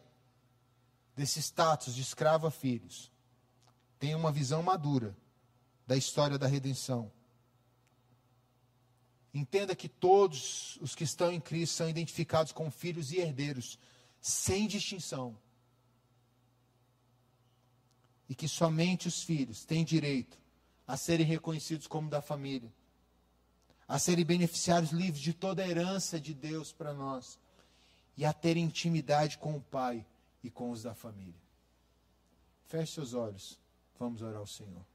desse 1.16 1.40
status 1.40 1.94
de 1.94 2.02
escravo 2.02 2.48
a 2.48 2.52
filhos, 2.52 3.12
tenha 4.00 4.18
uma 4.18 4.32
visão 4.32 4.64
madura 4.64 5.16
da 5.86 5.96
história 5.96 6.38
da 6.38 6.48
redenção 6.48 7.12
Entenda 9.34 9.76
que 9.76 9.88
todos 9.88 10.78
os 10.82 10.94
que 10.94 11.06
estão 11.06 11.32
em 11.32 11.40
Cristo 11.40 11.76
são 11.76 11.90
identificados 11.90 12.52
como 12.52 12.70
filhos 12.70 13.12
e 13.12 13.18
herdeiros, 13.18 13.80
sem 14.20 14.68
distinção. 14.68 15.38
E 18.28 18.36
que 18.36 18.48
somente 18.48 19.08
os 19.08 19.24
filhos 19.24 19.64
têm 19.64 19.86
direito 19.86 20.38
a 20.86 20.98
serem 20.98 21.26
reconhecidos 21.26 21.88
como 21.88 22.10
da 22.10 22.22
família, 22.22 22.72
a 23.88 23.98
serem 23.98 24.26
beneficiários 24.26 24.92
livres 24.92 25.22
de 25.22 25.34
toda 25.34 25.64
a 25.64 25.68
herança 25.68 26.20
de 26.20 26.34
Deus 26.34 26.74
para 26.74 26.94
nós 26.94 27.40
e 28.22 28.26
a 28.26 28.32
terem 28.32 28.66
intimidade 28.66 29.36
com 29.40 29.56
o 29.56 29.62
Pai 29.62 30.06
e 30.44 30.50
com 30.52 30.70
os 30.70 30.84
da 30.84 30.94
família. 30.94 31.42
Feche 32.68 32.94
seus 32.94 33.16
olhos, 33.16 33.60
vamos 33.98 34.22
orar 34.22 34.38
ao 34.38 34.46
Senhor. 34.46 34.86